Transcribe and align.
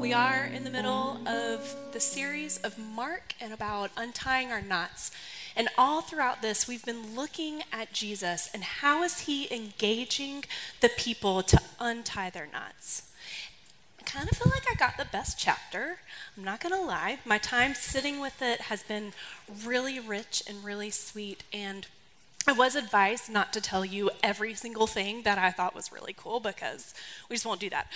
We 0.00 0.12
are 0.12 0.44
in 0.44 0.64
the 0.64 0.70
middle 0.70 1.20
of 1.26 1.74
the 1.92 2.00
series 2.00 2.58
of 2.58 2.78
Mark 2.78 3.34
and 3.40 3.52
about 3.52 3.90
untying 3.96 4.50
our 4.50 4.60
knots. 4.60 5.10
And 5.56 5.68
all 5.78 6.02
throughout 6.02 6.42
this, 6.42 6.68
we've 6.68 6.84
been 6.84 7.14
looking 7.14 7.62
at 7.72 7.92
Jesus 7.92 8.50
and 8.52 8.62
how 8.62 9.02
is 9.04 9.20
he 9.20 9.52
engaging 9.54 10.44
the 10.80 10.90
people 10.90 11.42
to 11.44 11.60
untie 11.80 12.30
their 12.30 12.48
knots. 12.52 13.10
I 14.00 14.02
kind 14.02 14.28
of 14.30 14.36
feel 14.36 14.50
like 14.50 14.66
I 14.70 14.74
got 14.74 14.98
the 14.98 15.04
best 15.04 15.38
chapter. 15.38 15.98
I'm 16.36 16.44
not 16.44 16.60
going 16.60 16.74
to 16.74 16.80
lie. 16.80 17.20
My 17.24 17.38
time 17.38 17.74
sitting 17.74 18.20
with 18.20 18.42
it 18.42 18.62
has 18.62 18.82
been 18.82 19.12
really 19.64 19.98
rich 20.00 20.42
and 20.46 20.64
really 20.64 20.90
sweet. 20.90 21.44
And 21.52 21.86
I 22.46 22.52
was 22.52 22.74
advised 22.74 23.30
not 23.30 23.52
to 23.52 23.60
tell 23.60 23.84
you 23.84 24.10
every 24.22 24.54
single 24.54 24.86
thing 24.86 25.22
that 25.22 25.38
I 25.38 25.50
thought 25.50 25.74
was 25.74 25.92
really 25.92 26.14
cool 26.16 26.40
because 26.40 26.94
we 27.28 27.36
just 27.36 27.46
won't 27.46 27.60
do 27.60 27.70
that. 27.70 27.86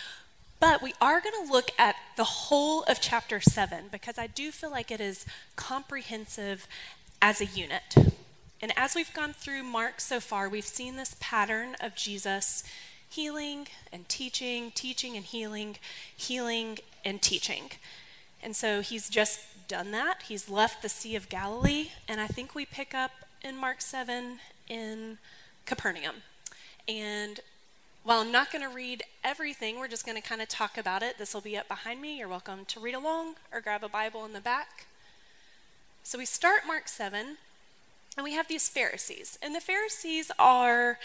But 0.61 0.83
we 0.83 0.95
are 1.01 1.20
going 1.20 1.47
to 1.47 1.53
look 1.53 1.70
at 1.79 1.97
the 2.16 2.25
whole 2.25 2.83
of 2.84 3.01
chapter 3.01 3.41
7 3.41 3.87
because 3.91 4.19
I 4.19 4.27
do 4.27 4.51
feel 4.51 4.70
like 4.70 4.91
it 4.91 5.01
is 5.01 5.27
comprehensive 5.56 6.67
as 7.20 7.41
a 7.41 7.47
unit. 7.47 7.95
And 8.62 8.73
as 8.77 8.95
we've 8.95 9.12
gone 9.12 9.33
through 9.33 9.65
Mark 9.65 10.01
so 10.01 10.20
far, 10.20 10.48
we've 10.48 10.67
seen 10.67 10.97
this 10.97 11.17
pattern 11.20 11.77
of 11.81 11.95
Jesus 11.95 12.65
healing 13.09 13.69
and 13.92 14.09
teaching, 14.09 14.70
teaching 14.75 15.17
and 15.17 15.25
healing, 15.25 15.77
healing 16.17 16.78
and 17.05 17.20
teaching. 17.20 17.70
And 18.42 18.56
so 18.56 18.81
he's 18.81 19.09
just 19.09 19.41
done 19.69 19.91
that. 19.91 20.23
He's 20.28 20.48
left 20.48 20.83
the 20.83 20.89
Sea 20.89 21.17
of 21.17 21.28
Galilee, 21.28 21.91
and 22.09 22.20
I 22.20 22.27
think 22.27 22.55
we 22.55 22.65
pick 22.65 22.95
up 22.95 23.11
in 23.46 23.56
Mark 23.56 23.80
7 23.80 24.38
in 24.68 25.18
Capernaum. 25.66 26.16
And 26.88 27.38
while 28.02 28.20
I'm 28.20 28.32
not 28.32 28.50
going 28.50 28.69
to 28.69 28.74
read 28.74 29.05
everything, 29.22 29.78
we're 29.78 29.88
just 29.88 30.05
going 30.05 30.20
to 30.20 30.28
kind 30.28 30.42
of 30.42 30.48
talk 30.48 30.77
about 30.77 31.02
it. 31.02 31.16
This 31.16 31.33
will 31.33 31.41
be 31.41 31.56
up 31.56 31.69
behind 31.69 32.03
me. 32.03 32.19
You're 32.19 32.28
welcome 32.28 32.64
to 32.66 32.80
read 32.80 32.94
along 32.94 33.36
or 33.53 33.61
grab 33.61 33.84
a 33.84 33.88
Bible 33.88 34.25
in 34.25 34.33
the 34.33 34.41
back. 34.41 34.86
So 36.03 36.19
we 36.19 36.25
start 36.25 36.62
Mark 36.66 36.88
7, 36.88 37.36
and 38.16 38.25
we 38.25 38.33
have 38.33 38.48
these 38.48 38.69
Pharisees. 38.69 39.38
And 39.41 39.55
the 39.55 39.60
Pharisees 39.60 40.33
are 40.38 40.98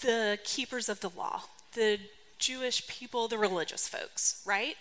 the 0.00 0.38
keepers 0.44 0.88
of 0.88 1.00
the 1.00 1.10
law, 1.10 1.42
the 1.74 1.98
Jewish 2.38 2.86
people, 2.86 3.28
the 3.28 3.38
religious 3.38 3.88
folks, 3.88 4.42
right? 4.44 4.76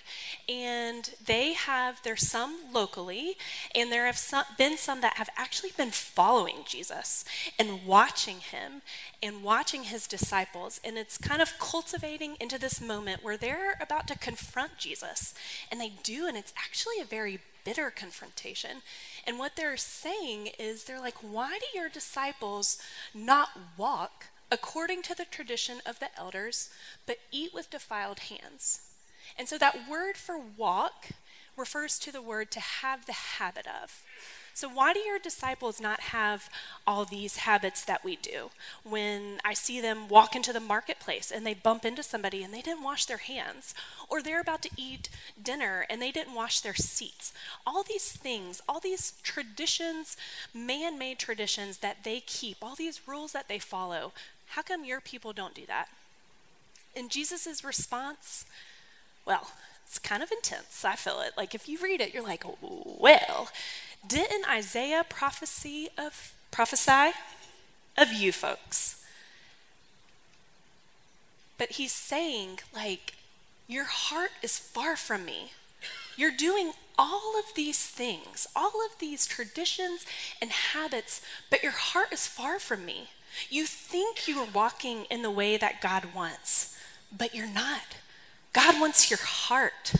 And 0.50 1.09
they 1.25 1.53
have, 1.53 2.02
there's 2.03 2.28
some 2.28 2.58
locally, 2.73 3.38
and 3.73 3.92
there 3.92 4.06
have 4.06 4.17
some, 4.17 4.45
been 4.58 4.78
some 4.78 5.02
that 5.02 5.17
have 5.17 5.30
actually 5.38 5.72
been 5.78 5.92
following 5.92 6.58
Jesus 6.67 7.23
and 7.58 7.86
watching 7.86 8.38
him 8.38 8.81
and 9.23 9.44
watching 9.44 9.83
his 9.83 10.08
disciples. 10.08 10.80
And 10.83 10.98
it's 10.98 11.17
kind 11.17 11.42
of 11.42 11.58
cultivating 11.59 12.36
into 12.39 12.59
this 12.59 12.81
moment 12.81 13.23
where 13.23 13.38
they're 13.38 13.78
about 13.80 14.08
to 14.08 14.17
confront 14.17 14.78
Jesus. 14.78 15.33
And 15.72 15.80
they 15.80 15.94
do, 16.03 16.28
and 16.28 16.38
it's 16.38 16.53
actually 16.58 17.00
a 17.02 17.06
very 17.06 17.39
bitter 17.64 17.89
confrontation. 17.89 18.81
And 19.26 19.39
what 19.39 19.56
they're 19.56 19.78
saying 19.78 20.50
is, 20.59 20.83
they're 20.83 21.00
like, 21.00 21.17
why 21.22 21.58
do 21.59 21.80
your 21.80 21.89
disciples 21.89 22.78
not 23.14 23.50
walk? 23.78 24.28
According 24.51 25.01
to 25.03 25.15
the 25.15 25.25
tradition 25.25 25.77
of 25.85 25.99
the 25.99 26.09
elders, 26.17 26.69
but 27.05 27.17
eat 27.31 27.53
with 27.53 27.69
defiled 27.69 28.19
hands. 28.19 28.81
And 29.37 29.47
so 29.47 29.57
that 29.57 29.89
word 29.89 30.17
for 30.17 30.37
walk 30.37 31.09
refers 31.57 31.97
to 31.99 32.11
the 32.11 32.21
word 32.21 32.52
to 32.52 32.59
have 32.59 33.05
the 33.05 33.13
habit 33.13 33.65
of. 33.67 34.03
So, 34.55 34.69
why 34.69 34.93
do 34.93 35.02
your 35.02 35.19
disciples 35.19 35.81
not 35.81 35.99
have 35.99 36.49
all 36.87 37.03
these 37.03 37.37
habits 37.37 37.83
that 37.83 38.05
we 38.05 38.15
do? 38.15 38.52
When 38.85 39.41
I 39.43 39.53
see 39.53 39.81
them 39.81 40.07
walk 40.07 40.33
into 40.33 40.53
the 40.53 40.61
marketplace 40.61 41.30
and 41.30 41.45
they 41.45 41.53
bump 41.53 41.83
into 41.83 42.02
somebody 42.02 42.41
and 42.41 42.53
they 42.53 42.61
didn't 42.61 42.83
wash 42.83 43.03
their 43.03 43.17
hands, 43.17 43.73
or 44.07 44.21
they're 44.21 44.39
about 44.39 44.61
to 44.61 44.69
eat 44.77 45.09
dinner 45.43 45.85
and 45.89 46.02
they 46.02 46.09
didn't 46.09 46.35
wash 46.35 46.61
their 46.61 46.73
seats. 46.73 47.33
All 47.67 47.83
these 47.83 48.13
things, 48.13 48.61
all 48.70 48.80
these 48.80 49.15
traditions, 49.23 50.15
man 50.53 50.97
made 50.97 51.20
traditions 51.20 51.80
that 51.80 52.05
they 52.05 52.21
keep, 52.21 52.59
all 52.61 52.75
these 52.75 53.09
rules 53.09 53.33
that 53.33 53.49
they 53.49 53.59
follow, 53.59 54.14
how 54.48 54.61
come 54.61 54.86
your 54.86 55.02
people 55.02 55.33
don't 55.33 55.54
do 55.54 55.66
that? 55.67 55.88
And 56.95 57.11
Jesus' 57.11 57.64
response, 57.64 58.45
well, 59.26 59.52
it's 59.86 60.00
kind 60.00 60.23
of 60.23 60.32
intense. 60.32 60.86
I 60.86 60.95
feel 60.95 61.22
it. 61.22 61.33
Like 61.38 61.54
if 61.54 61.67
you 61.67 61.78
read 61.82 62.02
it, 62.02 62.14
you're 62.14 62.23
like, 62.23 62.44
well, 62.61 63.50
didn't 64.08 64.50
Isaiah 64.50 65.06
prophecy 65.08 65.89
of 65.98 66.33
prophesy 66.52 67.11
of 67.98 68.14
you 68.14 68.32
folks? 68.32 69.04
But 71.58 71.73
he's 71.73 71.94
saying, 71.94 72.60
like, 72.73 73.14
your 73.67 73.86
heart 73.86 74.32
is 74.42 74.58
far 74.58 74.95
from 74.95 75.26
me. 75.26 75.52
You're 76.17 76.36
doing 76.36 76.72
all 76.98 77.38
of 77.38 77.56
these 77.56 77.86
things, 77.86 78.48
all 78.56 78.86
of 78.86 79.00
these 79.00 79.26
traditions 79.26 80.06
and 80.42 80.52
habits, 80.52 81.22
but 81.50 81.64
your 81.64 81.72
heart 81.72 82.12
is 82.12 82.27
far 82.27 82.60
from 82.60 82.86
me. 82.86 83.10
You 83.49 83.65
think 83.65 84.27
you 84.27 84.39
are 84.39 84.47
walking 84.53 85.05
in 85.11 85.21
the 85.21 85.31
way 85.31 85.57
that 85.57 85.81
God 85.81 86.13
wants, 86.13 86.77
but 87.15 87.33
you're 87.33 87.47
not. 87.47 87.97
God 88.53 88.79
wants 88.79 89.09
your 89.09 89.19
heart. 89.19 89.93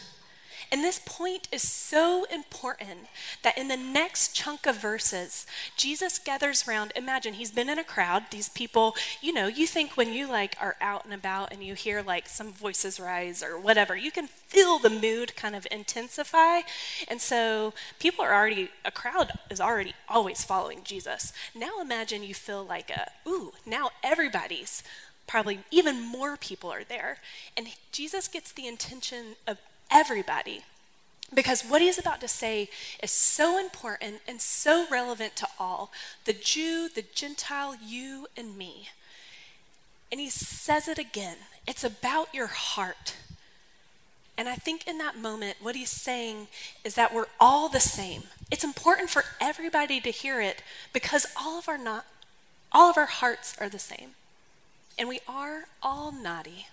And 0.76 0.84
this 0.84 1.00
point 1.06 1.48
is 1.54 1.66
so 1.66 2.26
important 2.26 3.08
that 3.44 3.58
in 3.58 3.70
the 3.70 3.78
next 3.78 4.36
chunk 4.36 4.66
of 4.66 4.76
verses, 4.76 5.48
Jesus 5.78 6.20
gathers 6.20 6.68
around. 6.68 6.92
Imagine 6.98 7.36
he's 7.36 7.50
been 7.50 7.70
in 7.70 7.80
a 7.80 7.84
crowd. 7.86 8.24
These 8.30 8.50
people, 8.50 8.94
you 9.22 9.32
know, 9.32 9.48
you 9.48 9.68
think 9.68 9.96
when 9.96 10.12
you 10.12 10.28
like 10.28 10.58
are 10.60 10.76
out 10.82 11.06
and 11.06 11.14
about 11.14 11.54
and 11.54 11.64
you 11.64 11.76
hear 11.76 12.02
like 12.02 12.28
some 12.28 12.52
voices 12.52 13.00
rise 13.00 13.42
or 13.42 13.58
whatever, 13.58 13.96
you 13.96 14.12
can 14.12 14.28
feel 14.28 14.78
the 14.78 14.90
mood 14.90 15.38
kind 15.38 15.56
of 15.56 15.66
intensify. 15.72 16.60
And 17.08 17.22
so 17.22 17.74
people 17.98 18.26
are 18.26 18.36
already, 18.36 18.70
a 18.84 18.92
crowd 18.92 19.32
is 19.50 19.62
already 19.62 19.94
always 20.10 20.44
following 20.44 20.82
Jesus. 20.84 21.32
Now 21.56 21.80
imagine 21.80 22.22
you 22.22 22.34
feel 22.34 22.66
like 22.66 22.90
a, 22.90 23.12
ooh, 23.26 23.54
now 23.66 23.92
everybody's 24.04 24.84
probably 25.26 25.60
even 25.72 26.02
more 26.02 26.36
people 26.36 26.70
are 26.70 26.84
there. 26.84 27.20
And 27.56 27.68
Jesus 27.94 28.28
gets 28.28 28.52
the 28.52 28.68
intention 28.68 29.38
of 29.48 29.58
everybody. 29.92 30.64
Because 31.34 31.64
what 31.64 31.82
he's 31.82 31.98
about 31.98 32.22
to 32.22 32.28
say 32.28 32.70
is 33.02 33.12
so 33.12 33.60
important 33.60 34.22
and 34.28 34.40
so 34.40 34.86
relevant 34.90 35.36
to 35.38 35.48
all 35.60 35.92
the 36.26 36.34
Jew, 36.34 36.88
the 36.88 37.04
Gentile, 37.14 37.76
you, 37.84 38.28
and 38.38 38.58
me. 38.58 38.90
And 40.12 40.22
he 40.22 40.30
says 40.30 40.88
it 40.88 41.00
again 41.00 41.38
it's 41.68 41.84
about 41.84 42.34
your 42.34 42.48
heart. 42.48 43.16
And 44.38 44.50
I 44.50 44.56
think 44.56 44.88
in 44.88 44.98
that 45.00 45.18
moment, 45.18 45.58
what 45.62 45.76
he's 45.76 45.90
saying 45.90 46.48
is 46.84 46.96
that 46.96 47.14
we're 47.14 47.28
all 47.40 47.70
the 47.70 47.80
same. 47.80 48.24
It's 48.52 48.64
important 48.64 49.10
for 49.10 49.24
everybody 49.40 50.00
to 50.02 50.12
hear 50.12 50.42
it 50.42 50.62
because 50.94 51.26
all 51.40 51.58
of 51.58 51.70
our 51.70 51.78
not, 51.78 52.06
all 52.72 52.90
of 52.90 52.98
our 52.98 53.06
hearts 53.06 53.56
are 53.60 53.70
the 53.70 53.80
same. 53.80 54.12
And 54.98 55.08
we 55.10 55.22
are 55.28 55.66
all 55.82 56.12
naughty. 56.12 56.68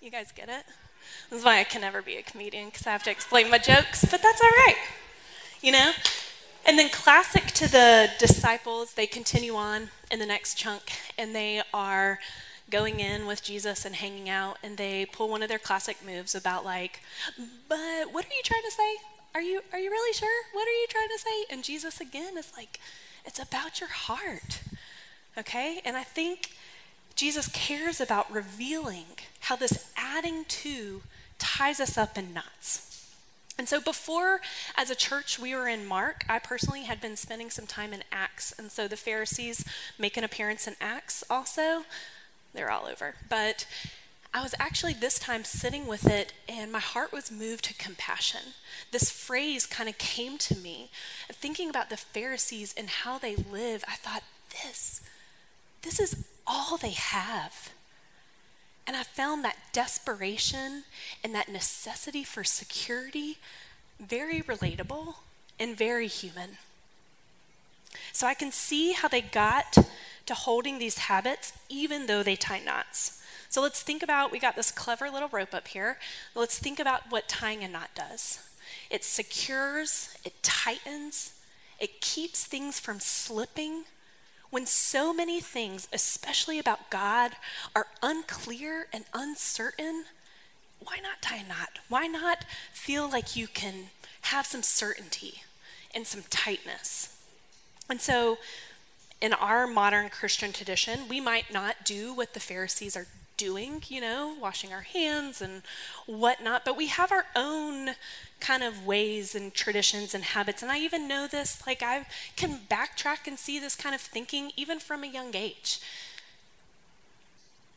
You 0.00 0.10
guys 0.10 0.32
get 0.32 0.48
it? 0.48 0.64
This 1.28 1.40
is 1.40 1.44
why 1.44 1.60
I 1.60 1.64
can 1.64 1.80
never 1.80 2.02
be 2.02 2.16
a 2.16 2.22
comedian 2.22 2.66
because 2.66 2.86
I 2.86 2.90
have 2.90 3.02
to 3.04 3.10
explain 3.10 3.50
my 3.50 3.58
jokes, 3.58 4.04
but 4.04 4.22
that's 4.22 4.42
all 4.42 4.50
right. 4.50 4.76
You 5.60 5.72
know? 5.72 5.92
And 6.66 6.78
then, 6.78 6.90
classic 6.90 7.46
to 7.46 7.70
the 7.70 8.10
disciples, 8.18 8.94
they 8.94 9.06
continue 9.06 9.54
on 9.54 9.88
in 10.10 10.18
the 10.18 10.26
next 10.26 10.56
chunk 10.56 10.92
and 11.16 11.34
they 11.34 11.62
are 11.72 12.18
going 12.70 13.00
in 13.00 13.26
with 13.26 13.42
Jesus 13.42 13.84
and 13.84 13.96
hanging 13.96 14.28
out, 14.28 14.58
and 14.62 14.76
they 14.76 15.06
pull 15.06 15.28
one 15.28 15.42
of 15.42 15.48
their 15.48 15.58
classic 15.58 15.98
moves 16.04 16.34
about, 16.34 16.64
like, 16.64 17.00
but 17.68 18.12
what 18.12 18.24
are 18.24 18.34
you 18.34 18.42
trying 18.44 18.62
to 18.62 18.70
say? 18.70 18.96
Are 19.34 19.42
you, 19.42 19.60
are 19.72 19.78
you 19.78 19.90
really 19.90 20.12
sure? 20.12 20.44
What 20.52 20.66
are 20.66 20.72
you 20.72 20.86
trying 20.88 21.08
to 21.08 21.18
say? 21.18 21.44
And 21.50 21.64
Jesus 21.64 22.00
again 22.00 22.38
is 22.38 22.52
like, 22.56 22.80
it's 23.24 23.38
about 23.38 23.80
your 23.80 23.90
heart. 23.90 24.60
Okay? 25.36 25.80
And 25.84 25.96
I 25.96 26.02
think 26.02 26.52
Jesus 27.14 27.48
cares 27.48 28.00
about 28.00 28.30
revealing 28.32 29.06
how 29.40 29.56
this 29.56 29.89
adding 30.10 30.44
to 30.46 31.02
ties 31.38 31.80
us 31.80 31.96
up 31.96 32.18
in 32.18 32.34
knots. 32.34 32.86
And 33.58 33.68
so, 33.68 33.80
before 33.80 34.40
as 34.76 34.90
a 34.90 34.94
church 34.94 35.38
we 35.38 35.54
were 35.54 35.68
in 35.68 35.86
Mark, 35.86 36.24
I 36.28 36.38
personally 36.38 36.84
had 36.84 37.00
been 37.00 37.16
spending 37.16 37.50
some 37.50 37.66
time 37.66 37.92
in 37.92 38.02
Acts. 38.10 38.54
And 38.58 38.72
so 38.72 38.88
the 38.88 38.96
Pharisees 38.96 39.64
make 39.98 40.16
an 40.16 40.24
appearance 40.24 40.66
in 40.66 40.76
Acts 40.80 41.22
also. 41.28 41.84
They're 42.54 42.70
all 42.70 42.86
over. 42.86 43.16
But 43.28 43.66
I 44.32 44.42
was 44.42 44.54
actually 44.58 44.94
this 44.94 45.18
time 45.18 45.44
sitting 45.44 45.86
with 45.86 46.06
it, 46.06 46.32
and 46.48 46.70
my 46.72 46.78
heart 46.78 47.12
was 47.12 47.30
moved 47.30 47.64
to 47.64 47.74
compassion. 47.74 48.54
This 48.92 49.10
phrase 49.10 49.66
kind 49.66 49.88
of 49.88 49.98
came 49.98 50.38
to 50.38 50.56
me. 50.56 50.90
Thinking 51.30 51.68
about 51.68 51.90
the 51.90 51.96
Pharisees 51.96 52.72
and 52.76 52.88
how 52.88 53.18
they 53.18 53.36
live, 53.36 53.84
I 53.88 53.96
thought, 53.96 54.22
this, 54.64 55.00
this 55.82 56.00
is 56.00 56.24
all 56.46 56.76
they 56.76 56.92
have. 56.92 57.70
And 58.86 58.96
I 58.96 59.02
found 59.02 59.44
that 59.44 59.56
desperation 59.72 60.84
and 61.22 61.34
that 61.34 61.48
necessity 61.48 62.24
for 62.24 62.42
security 62.42 63.38
very 64.00 64.40
relatable 64.40 65.14
and 65.58 65.76
very 65.76 66.06
human. 66.06 66.58
So 68.12 68.26
I 68.26 68.34
can 68.34 68.50
see 68.50 68.92
how 68.92 69.08
they 69.08 69.20
got 69.20 69.76
to 70.26 70.34
holding 70.34 70.78
these 70.78 70.98
habits, 70.98 71.52
even 71.68 72.06
though 72.06 72.22
they 72.22 72.36
tie 72.36 72.60
knots. 72.60 73.22
So 73.48 73.60
let's 73.60 73.82
think 73.82 74.02
about 74.02 74.30
we 74.30 74.38
got 74.38 74.56
this 74.56 74.70
clever 74.70 75.10
little 75.10 75.28
rope 75.28 75.54
up 75.54 75.68
here. 75.68 75.98
Let's 76.34 76.58
think 76.58 76.78
about 76.78 77.10
what 77.10 77.28
tying 77.28 77.64
a 77.64 77.68
knot 77.68 77.90
does 77.94 78.40
it 78.88 79.04
secures, 79.04 80.16
it 80.24 80.42
tightens, 80.42 81.34
it 81.78 82.00
keeps 82.00 82.44
things 82.44 82.78
from 82.78 83.00
slipping. 83.00 83.84
When 84.50 84.66
so 84.66 85.12
many 85.12 85.40
things, 85.40 85.88
especially 85.92 86.58
about 86.58 86.90
God, 86.90 87.32
are 87.74 87.86
unclear 88.02 88.88
and 88.92 89.04
uncertain, 89.14 90.04
why 90.80 90.98
not 91.02 91.22
tie 91.22 91.36
a 91.36 91.48
knot? 91.48 91.78
Why 91.88 92.06
not 92.06 92.44
feel 92.72 93.08
like 93.08 93.36
you 93.36 93.46
can 93.46 93.90
have 94.22 94.46
some 94.46 94.62
certainty 94.62 95.42
and 95.94 96.06
some 96.06 96.24
tightness? 96.30 97.16
And 97.88 98.00
so, 98.00 98.38
in 99.20 99.32
our 99.32 99.66
modern 99.66 100.08
Christian 100.08 100.52
tradition, 100.52 101.08
we 101.08 101.20
might 101.20 101.52
not 101.52 101.84
do 101.84 102.12
what 102.12 102.34
the 102.34 102.40
Pharisees 102.40 102.96
are 102.96 103.06
doing, 103.40 103.82
you 103.88 104.02
know, 104.02 104.36
washing 104.38 104.70
our 104.70 104.82
hands 104.82 105.40
and 105.40 105.62
whatnot, 106.04 106.62
but 106.62 106.76
we 106.76 106.88
have 106.88 107.10
our 107.10 107.24
own 107.34 107.92
kind 108.38 108.62
of 108.62 108.84
ways 108.84 109.34
and 109.34 109.54
traditions 109.54 110.14
and 110.14 110.22
habits. 110.24 110.62
And 110.62 110.70
I 110.70 110.78
even 110.78 111.08
know 111.08 111.26
this, 111.26 111.66
like, 111.66 111.82
I 111.82 112.04
can 112.36 112.60
backtrack 112.70 113.26
and 113.26 113.38
see 113.38 113.58
this 113.58 113.74
kind 113.74 113.94
of 113.94 114.00
thinking 114.02 114.52
even 114.58 114.78
from 114.78 115.02
a 115.02 115.06
young 115.06 115.34
age. 115.34 115.80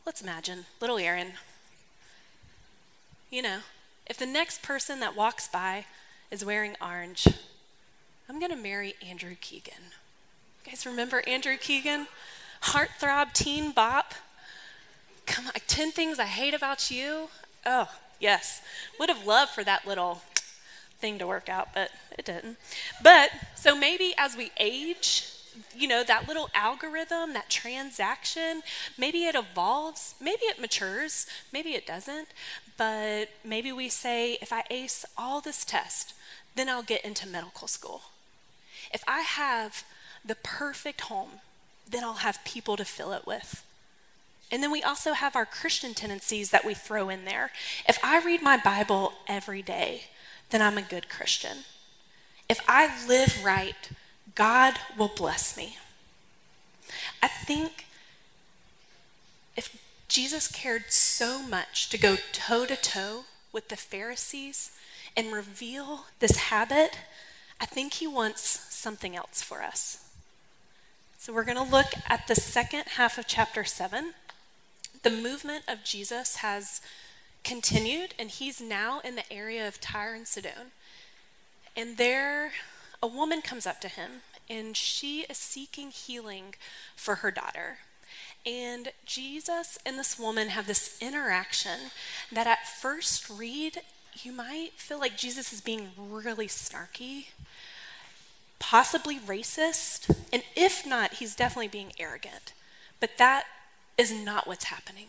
Let's 0.04 0.20
imagine 0.20 0.66
little 0.82 0.98
Aaron. 0.98 1.32
You 3.30 3.40
know, 3.40 3.58
if 4.06 4.18
the 4.18 4.26
next 4.26 4.62
person 4.62 5.00
that 5.00 5.16
walks 5.16 5.48
by 5.48 5.86
is 6.30 6.44
wearing 6.44 6.76
orange, 6.78 7.26
I'm 8.28 8.38
going 8.38 8.52
to 8.52 8.56
marry 8.56 8.96
Andrew 9.06 9.34
Keegan. 9.40 9.92
You 10.64 10.72
guys 10.72 10.84
remember 10.84 11.22
Andrew 11.26 11.56
Keegan? 11.56 12.06
Heartthrob 12.64 13.32
teen 13.32 13.72
bop. 13.72 14.12
Come 15.26 15.46
on, 15.46 15.52
10 15.66 15.92
things 15.92 16.18
I 16.18 16.26
hate 16.26 16.54
about 16.54 16.90
you. 16.90 17.28
Oh, 17.64 17.88
yes. 18.20 18.62
Would 18.98 19.08
have 19.08 19.26
loved 19.26 19.52
for 19.52 19.64
that 19.64 19.86
little 19.86 20.22
thing 20.98 21.18
to 21.18 21.26
work 21.26 21.48
out, 21.48 21.68
but 21.74 21.90
it 22.18 22.24
didn't. 22.24 22.56
But 23.02 23.30
so 23.54 23.76
maybe 23.76 24.14
as 24.16 24.36
we 24.36 24.50
age, 24.58 25.28
you 25.76 25.86
know, 25.86 26.02
that 26.02 26.26
little 26.28 26.50
algorithm, 26.54 27.32
that 27.32 27.48
transaction, 27.48 28.62
maybe 28.98 29.24
it 29.24 29.34
evolves, 29.34 30.14
maybe 30.20 30.42
it 30.42 30.60
matures, 30.60 31.26
maybe 31.52 31.70
it 31.70 31.86
doesn't, 31.86 32.28
but 32.76 33.28
maybe 33.44 33.72
we 33.72 33.88
say, 33.88 34.38
if 34.42 34.52
I 34.52 34.64
ace 34.70 35.04
all 35.16 35.40
this 35.40 35.64
test, 35.64 36.14
then 36.54 36.68
I'll 36.68 36.82
get 36.82 37.04
into 37.04 37.28
medical 37.28 37.68
school. 37.68 38.02
If 38.92 39.02
I 39.06 39.20
have 39.20 39.84
the 40.24 40.34
perfect 40.36 41.02
home, 41.02 41.40
then 41.88 42.02
I'll 42.02 42.14
have 42.14 42.44
people 42.44 42.76
to 42.76 42.84
fill 42.84 43.12
it 43.12 43.26
with. 43.26 43.64
And 44.50 44.62
then 44.62 44.70
we 44.70 44.82
also 44.82 45.12
have 45.12 45.34
our 45.34 45.46
Christian 45.46 45.94
tendencies 45.94 46.50
that 46.50 46.64
we 46.64 46.74
throw 46.74 47.08
in 47.08 47.24
there. 47.24 47.50
If 47.88 47.98
I 48.04 48.24
read 48.24 48.42
my 48.42 48.56
Bible 48.56 49.14
every 49.26 49.62
day, 49.62 50.04
then 50.50 50.62
I'm 50.62 50.78
a 50.78 50.82
good 50.82 51.08
Christian. 51.08 51.58
If 52.48 52.60
I 52.68 53.06
live 53.08 53.44
right, 53.44 53.90
God 54.34 54.74
will 54.98 55.10
bless 55.14 55.56
me. 55.56 55.78
I 57.22 57.28
think 57.28 57.86
if 59.56 59.76
Jesus 60.08 60.46
cared 60.46 60.92
so 60.92 61.42
much 61.42 61.88
to 61.90 61.98
go 61.98 62.16
toe 62.32 62.66
to 62.66 62.76
toe 62.76 63.24
with 63.52 63.68
the 63.68 63.76
Pharisees 63.76 64.72
and 65.16 65.32
reveal 65.32 66.06
this 66.18 66.36
habit, 66.36 66.98
I 67.60 67.66
think 67.66 67.94
he 67.94 68.06
wants 68.06 68.42
something 68.74 69.16
else 69.16 69.42
for 69.42 69.62
us. 69.62 70.08
So 71.18 71.32
we're 71.32 71.44
going 71.44 71.56
to 71.56 71.72
look 71.72 71.94
at 72.06 72.26
the 72.26 72.34
second 72.34 72.84
half 72.96 73.16
of 73.16 73.26
chapter 73.26 73.64
7. 73.64 74.12
The 75.04 75.10
movement 75.10 75.64
of 75.68 75.84
Jesus 75.84 76.36
has 76.36 76.80
continued, 77.44 78.14
and 78.18 78.30
he's 78.30 78.58
now 78.58 79.00
in 79.00 79.16
the 79.16 79.32
area 79.32 79.68
of 79.68 79.78
Tyre 79.78 80.14
and 80.14 80.26
Sidon. 80.26 80.72
And 81.76 81.98
there, 81.98 82.52
a 83.02 83.06
woman 83.06 83.42
comes 83.42 83.66
up 83.66 83.82
to 83.82 83.88
him, 83.88 84.22
and 84.48 84.74
she 84.74 85.26
is 85.28 85.36
seeking 85.36 85.90
healing 85.90 86.54
for 86.96 87.16
her 87.16 87.30
daughter. 87.30 87.80
And 88.46 88.92
Jesus 89.04 89.78
and 89.84 89.98
this 89.98 90.18
woman 90.18 90.48
have 90.48 90.66
this 90.66 90.96
interaction 91.02 91.90
that 92.32 92.46
at 92.46 92.66
first 92.66 93.28
read, 93.28 93.82
you 94.22 94.32
might 94.32 94.72
feel 94.76 94.98
like 94.98 95.18
Jesus 95.18 95.52
is 95.52 95.60
being 95.60 95.90
really 95.98 96.46
snarky, 96.46 97.26
possibly 98.58 99.18
racist, 99.18 100.14
and 100.32 100.42
if 100.56 100.86
not, 100.86 101.14
he's 101.14 101.36
definitely 101.36 101.68
being 101.68 101.92
arrogant. 101.98 102.54
But 103.00 103.18
that 103.18 103.44
is 103.96 104.12
not 104.12 104.46
what's 104.46 104.64
happening 104.64 105.08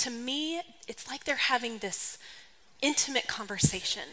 to 0.00 0.10
me, 0.10 0.62
it's 0.88 1.08
like 1.08 1.24
they're 1.24 1.36
having 1.36 1.78
this 1.78 2.16
intimate 2.80 3.26
conversation. 3.26 4.04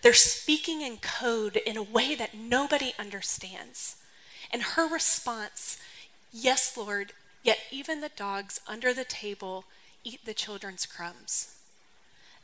They're 0.00 0.14
speaking 0.14 0.80
in 0.80 0.96
code 0.96 1.56
in 1.56 1.76
a 1.76 1.82
way 1.82 2.14
that 2.14 2.34
nobody 2.34 2.94
understands. 2.98 3.96
And 4.50 4.62
her 4.62 4.88
response, 4.88 5.78
Yes, 6.32 6.76
Lord, 6.76 7.12
yet 7.42 7.58
even 7.70 8.00
the 8.00 8.08
dogs 8.08 8.60
under 8.66 8.94
the 8.94 9.04
table 9.04 9.64
eat 10.02 10.24
the 10.24 10.34
children's 10.34 10.86
crumbs. 10.86 11.56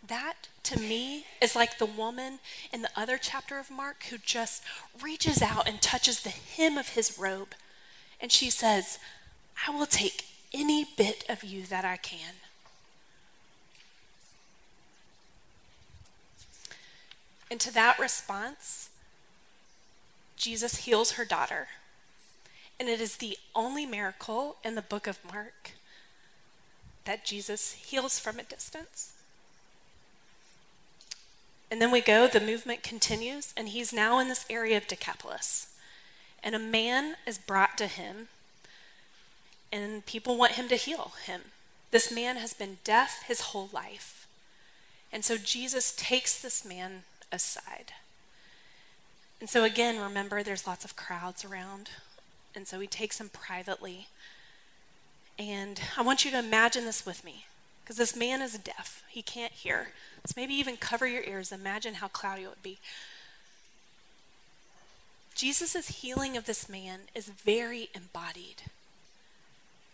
That, 0.07 0.49
to 0.65 0.79
me, 0.79 1.25
is 1.41 1.57
like 1.57 1.79
the 1.79 1.87
woman 1.87 2.39
in 2.71 2.83
the 2.83 2.91
other 2.95 3.19
chapter 3.19 3.59
of 3.59 3.71
Mark 3.71 4.05
who 4.11 4.19
just 4.19 4.63
reaches 5.03 5.41
out 5.41 5.67
and 5.67 5.81
touches 5.81 6.21
the 6.21 6.31
hem 6.31 6.77
of 6.77 6.91
his 6.91 7.19
robe. 7.19 7.55
And 8.21 8.31
she 8.31 8.51
says, 8.51 8.99
I 9.67 9.71
will 9.71 9.87
take 9.87 10.30
any 10.53 10.85
bit 10.97 11.25
of 11.29 11.45
you 11.45 11.63
that 11.65 11.85
I 11.85 11.97
can. 11.97 12.35
And 17.51 17.61
to 17.61 17.75
that 17.75 17.99
response, 17.99 18.91
Jesus 20.37 20.85
heals 20.85 21.13
her 21.13 21.25
daughter. 21.25 21.69
And 22.79 22.89
it 22.89 23.01
is 23.01 23.17
the 23.17 23.37
only 23.55 23.85
miracle 23.85 24.57
in 24.65 24.75
the 24.75 24.83
book 24.83 25.07
of 25.07 25.19
Mark 25.31 25.73
that 27.05 27.25
Jesus 27.25 27.73
heals 27.73 28.19
from 28.19 28.39
a 28.39 28.45
distance. 28.45 29.13
And 31.71 31.81
then 31.81 31.91
we 31.91 32.01
go, 32.01 32.27
the 32.27 32.41
movement 32.41 32.83
continues, 32.83 33.53
and 33.57 33.69
he's 33.69 33.93
now 33.93 34.19
in 34.19 34.29
this 34.29 34.47
area 34.51 34.77
of 34.77 34.89
Decapolis. 34.89 35.69
And 36.43 36.55
a 36.55 36.59
man 36.59 37.17
is 37.27 37.39
brought 37.39 37.77
to 37.79 37.87
him, 37.87 38.29
and 39.73 40.05
people 40.07 40.37
want 40.37 40.53
him 40.53 40.69
to 40.69 40.77
heal 40.77 41.13
him. 41.25 41.43
This 41.91 42.13
man 42.13 42.37
has 42.37 42.53
been 42.53 42.79
deaf 42.85 43.23
his 43.27 43.41
whole 43.41 43.69
life. 43.73 44.27
And 45.13 45.25
so 45.25 45.37
Jesus 45.37 45.95
takes 45.97 46.41
this 46.41 46.65
man 46.65 47.03
aside. 47.33 47.93
And 49.41 49.49
so, 49.49 49.65
again, 49.65 50.01
remember 50.01 50.43
there's 50.43 50.67
lots 50.67 50.85
of 50.85 50.97
crowds 50.97 51.45
around. 51.45 51.91
And 52.55 52.69
so 52.69 52.79
he 52.79 52.87
takes 52.87 53.21
him 53.21 53.31
privately. 53.33 54.09
And 55.39 55.81
I 55.97 56.03
want 56.03 56.25
you 56.25 56.31
to 56.33 56.39
imagine 56.39 56.85
this 56.85 57.07
with 57.07 57.25
me, 57.25 57.47
because 57.83 57.97
this 57.97 58.15
man 58.15 58.43
is 58.43 58.59
deaf. 58.59 59.03
He 59.09 59.23
can't 59.23 59.53
hear. 59.53 59.89
So 60.27 60.35
maybe 60.37 60.55
even 60.55 60.77
cover 60.77 61.07
your 61.07 61.23
ears. 61.23 61.51
Imagine 61.51 61.95
how 61.95 62.09
cloudy 62.09 62.43
it 62.43 62.49
would 62.51 62.63
be. 62.63 62.79
Jesus' 65.35 66.03
healing 66.03 66.37
of 66.37 66.45
this 66.45 66.69
man 66.69 67.01
is 67.15 67.29
very 67.29 67.89
embodied. 67.95 68.63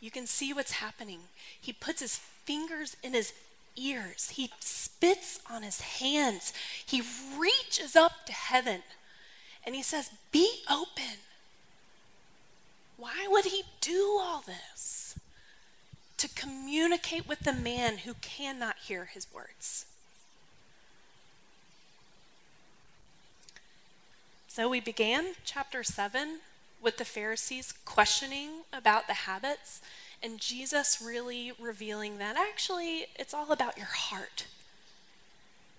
You 0.00 0.10
can 0.10 0.26
see 0.26 0.52
what's 0.52 0.72
happening. 0.72 1.20
He 1.60 1.72
puts 1.72 2.00
his 2.00 2.16
fingers 2.16 2.96
in 3.02 3.12
his 3.12 3.32
ears. 3.76 4.30
He 4.30 4.50
spits 4.60 5.40
on 5.50 5.62
his 5.62 5.80
hands. 5.80 6.52
He 6.84 7.02
reaches 7.38 7.96
up 7.96 8.26
to 8.26 8.32
heaven 8.32 8.82
and 9.64 9.74
he 9.74 9.82
says, 9.82 10.10
Be 10.32 10.62
open. 10.70 11.18
Why 12.96 13.26
would 13.28 13.46
he 13.46 13.64
do 13.80 14.18
all 14.20 14.42
this? 14.46 15.18
To 16.18 16.28
communicate 16.28 17.28
with 17.28 17.40
the 17.40 17.52
man 17.52 17.98
who 17.98 18.14
cannot 18.14 18.76
hear 18.78 19.06
his 19.06 19.26
words. 19.34 19.86
So 24.48 24.70
we 24.70 24.80
began 24.80 25.34
chapter 25.44 25.82
7 25.82 26.38
with 26.82 26.98
the 26.98 27.04
Pharisees 27.04 27.72
questioning 27.84 28.62
about 28.72 29.06
the 29.06 29.14
habits 29.14 29.80
and 30.22 30.40
Jesus 30.40 31.02
really 31.04 31.52
revealing 31.60 32.18
that 32.18 32.36
actually 32.36 33.06
it's 33.18 33.34
all 33.34 33.52
about 33.52 33.76
your 33.76 33.86
heart. 33.86 34.46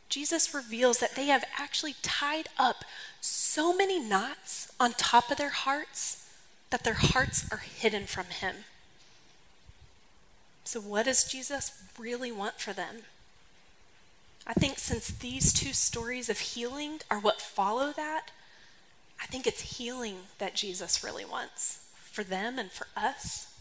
Jesus 0.10 0.54
reveals 0.54 1.00
that 1.00 1.16
they 1.16 1.27
have 1.27 1.44
actually 1.58 1.96
tied 2.01 2.48
up 2.58 2.86
so 3.20 3.75
many 3.75 4.00
knots 4.00 4.72
on 4.80 4.94
top 4.94 5.32
of 5.32 5.38
their 5.38 5.50
hearts 5.50 6.30
that 6.70 6.84
their 6.84 6.96
hearts 6.96 7.50
are 7.51 7.58
hidden 7.58 8.06
from 8.06 8.25
Him. 8.25 8.56
So, 10.63 10.80
what 10.82 11.06
does 11.06 11.24
Jesus 11.24 11.82
really 11.98 12.32
want 12.32 12.60
for 12.60 12.74
them? 12.74 13.04
I 14.46 14.54
think 14.54 14.80
since 14.80 15.08
these 15.08 15.51
two 15.51 15.74
stories 15.74 16.30
of 16.30 16.39
healing 16.39 17.00
are 17.12 17.20
what 17.20 17.42
follow 17.42 17.92
that, 17.94 18.32
I 19.22 19.26
think 19.26 19.48
it's 19.48 19.78
healing 19.78 20.18
that 20.38 20.56
Jesus 20.56 21.04
really 21.04 21.26
wants 21.26 21.80
for 21.96 22.24
them 22.24 22.58
and 22.60 22.72
for 22.72 22.88
us. 22.96 23.54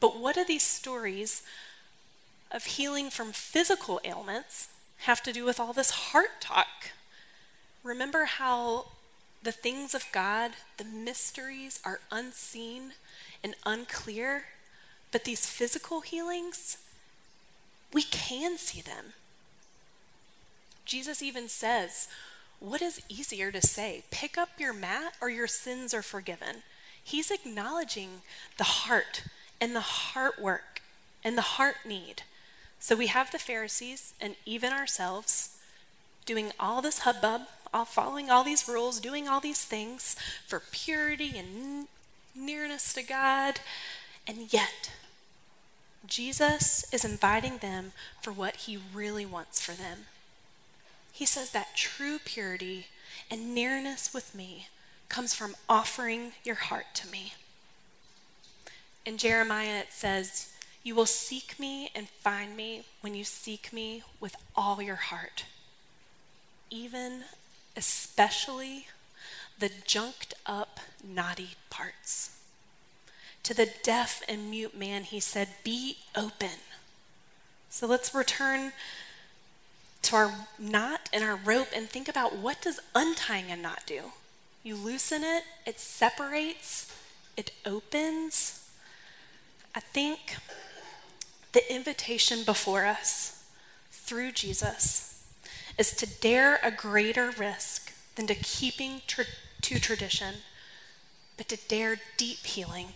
But 0.00 0.18
what 0.18 0.34
do 0.34 0.44
these 0.44 0.62
stories 0.62 1.42
of 2.50 2.64
healing 2.64 3.10
from 3.10 3.32
physical 3.32 4.00
ailments 4.04 4.68
have 5.00 5.22
to 5.22 5.32
do 5.32 5.44
with 5.44 5.60
all 5.60 5.72
this 5.72 5.90
heart 5.90 6.40
talk? 6.40 6.92
Remember 7.82 8.24
how 8.24 8.86
the 9.42 9.52
things 9.52 9.94
of 9.94 10.04
God, 10.12 10.52
the 10.76 10.84
mysteries, 10.84 11.80
are 11.84 12.00
unseen 12.10 12.92
and 13.42 13.54
unclear, 13.64 14.44
but 15.12 15.24
these 15.24 15.46
physical 15.46 16.00
healings, 16.00 16.76
we 17.92 18.02
can 18.02 18.58
see 18.58 18.80
them. 18.80 19.14
Jesus 20.84 21.22
even 21.22 21.48
says, 21.48 22.08
What 22.60 22.82
is 22.82 23.02
easier 23.08 23.50
to 23.50 23.66
say, 23.66 24.04
pick 24.10 24.36
up 24.36 24.50
your 24.58 24.74
mat 24.74 25.14
or 25.20 25.30
your 25.30 25.46
sins 25.46 25.94
are 25.94 26.02
forgiven? 26.02 26.62
He's 27.02 27.30
acknowledging 27.30 28.20
the 28.58 28.64
heart 28.64 29.24
and 29.60 29.74
the 29.74 29.80
heart 29.80 30.38
work 30.40 30.82
and 31.24 31.36
the 31.36 31.42
heart 31.42 31.76
need. 31.86 32.22
So 32.78 32.94
we 32.94 33.08
have 33.08 33.32
the 33.32 33.38
Pharisees 33.38 34.14
and 34.20 34.36
even 34.44 34.72
ourselves 34.72 35.56
doing 36.26 36.52
all 36.60 36.82
this 36.82 37.00
hubbub, 37.00 37.42
all 37.72 37.86
following 37.86 38.30
all 38.30 38.44
these 38.44 38.68
rules, 38.68 39.00
doing 39.00 39.26
all 39.26 39.40
these 39.40 39.64
things 39.64 40.14
for 40.46 40.60
purity 40.60 41.38
and 41.38 41.88
nearness 42.34 42.92
to 42.92 43.02
God, 43.02 43.60
and 44.26 44.52
yet 44.52 44.92
Jesus 46.06 46.84
is 46.92 47.04
inviting 47.04 47.58
them 47.58 47.92
for 48.22 48.32
what 48.32 48.56
he 48.56 48.78
really 48.94 49.26
wants 49.26 49.60
for 49.60 49.72
them. 49.72 50.06
He 51.20 51.26
says 51.26 51.50
that 51.50 51.76
true 51.76 52.18
purity 52.18 52.86
and 53.30 53.54
nearness 53.54 54.14
with 54.14 54.34
me 54.34 54.68
comes 55.10 55.34
from 55.34 55.54
offering 55.68 56.32
your 56.44 56.54
heart 56.54 56.86
to 56.94 57.10
me. 57.10 57.34
In 59.04 59.18
Jeremiah, 59.18 59.80
it 59.80 59.92
says, 59.92 60.50
You 60.82 60.94
will 60.94 61.04
seek 61.04 61.60
me 61.60 61.90
and 61.94 62.08
find 62.08 62.56
me 62.56 62.84
when 63.02 63.14
you 63.14 63.24
seek 63.24 63.70
me 63.70 64.02
with 64.18 64.34
all 64.56 64.80
your 64.80 64.96
heart, 64.96 65.44
even 66.70 67.24
especially 67.76 68.86
the 69.58 69.70
junked 69.86 70.32
up, 70.46 70.80
knotty 71.06 71.50
parts. 71.68 72.38
To 73.42 73.52
the 73.52 73.68
deaf 73.82 74.22
and 74.26 74.50
mute 74.50 74.74
man, 74.74 75.04
he 75.04 75.20
said, 75.20 75.48
Be 75.64 75.98
open. 76.16 76.60
So 77.68 77.86
let's 77.86 78.14
return 78.14 78.72
to 80.02 80.16
our 80.16 80.48
knot 80.58 81.08
and 81.12 81.22
our 81.22 81.36
rope 81.36 81.68
and 81.74 81.88
think 81.88 82.08
about 82.08 82.36
what 82.36 82.62
does 82.62 82.80
untying 82.94 83.50
a 83.50 83.56
knot 83.56 83.82
do? 83.86 84.12
You 84.62 84.76
loosen 84.76 85.22
it, 85.24 85.44
it 85.66 85.78
separates, 85.80 86.94
it 87.36 87.52
opens. 87.64 88.68
I 89.74 89.80
think 89.80 90.36
the 91.52 91.72
invitation 91.72 92.44
before 92.44 92.86
us 92.86 93.44
through 93.90 94.32
Jesus 94.32 95.26
is 95.78 95.94
to 95.96 96.06
dare 96.20 96.60
a 96.62 96.70
greater 96.70 97.30
risk 97.30 97.92
than 98.16 98.26
to 98.26 98.34
keeping 98.34 99.02
to 99.06 99.78
tradition, 99.78 100.34
but 101.36 101.48
to 101.48 101.56
dare 101.68 101.98
deep 102.16 102.44
healing. 102.44 102.92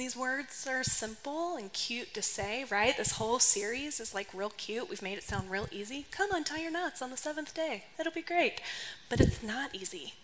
These 0.00 0.16
words 0.16 0.66
are 0.66 0.82
simple 0.82 1.56
and 1.56 1.70
cute 1.74 2.14
to 2.14 2.22
say, 2.22 2.64
right? 2.70 2.96
This 2.96 3.12
whole 3.12 3.38
series 3.38 4.00
is 4.00 4.14
like 4.14 4.32
real 4.32 4.48
cute. 4.48 4.88
We've 4.88 5.02
made 5.02 5.18
it 5.18 5.24
sound 5.24 5.50
real 5.50 5.68
easy. 5.70 6.06
Come 6.10 6.32
on, 6.32 6.42
tie 6.42 6.62
your 6.62 6.70
knots 6.70 7.02
on 7.02 7.10
the 7.10 7.18
seventh 7.18 7.52
day. 7.52 7.84
It'll 7.98 8.10
be 8.10 8.22
great. 8.22 8.62
But 9.10 9.20
it's 9.20 9.42
not 9.42 9.74
easy. 9.74 10.14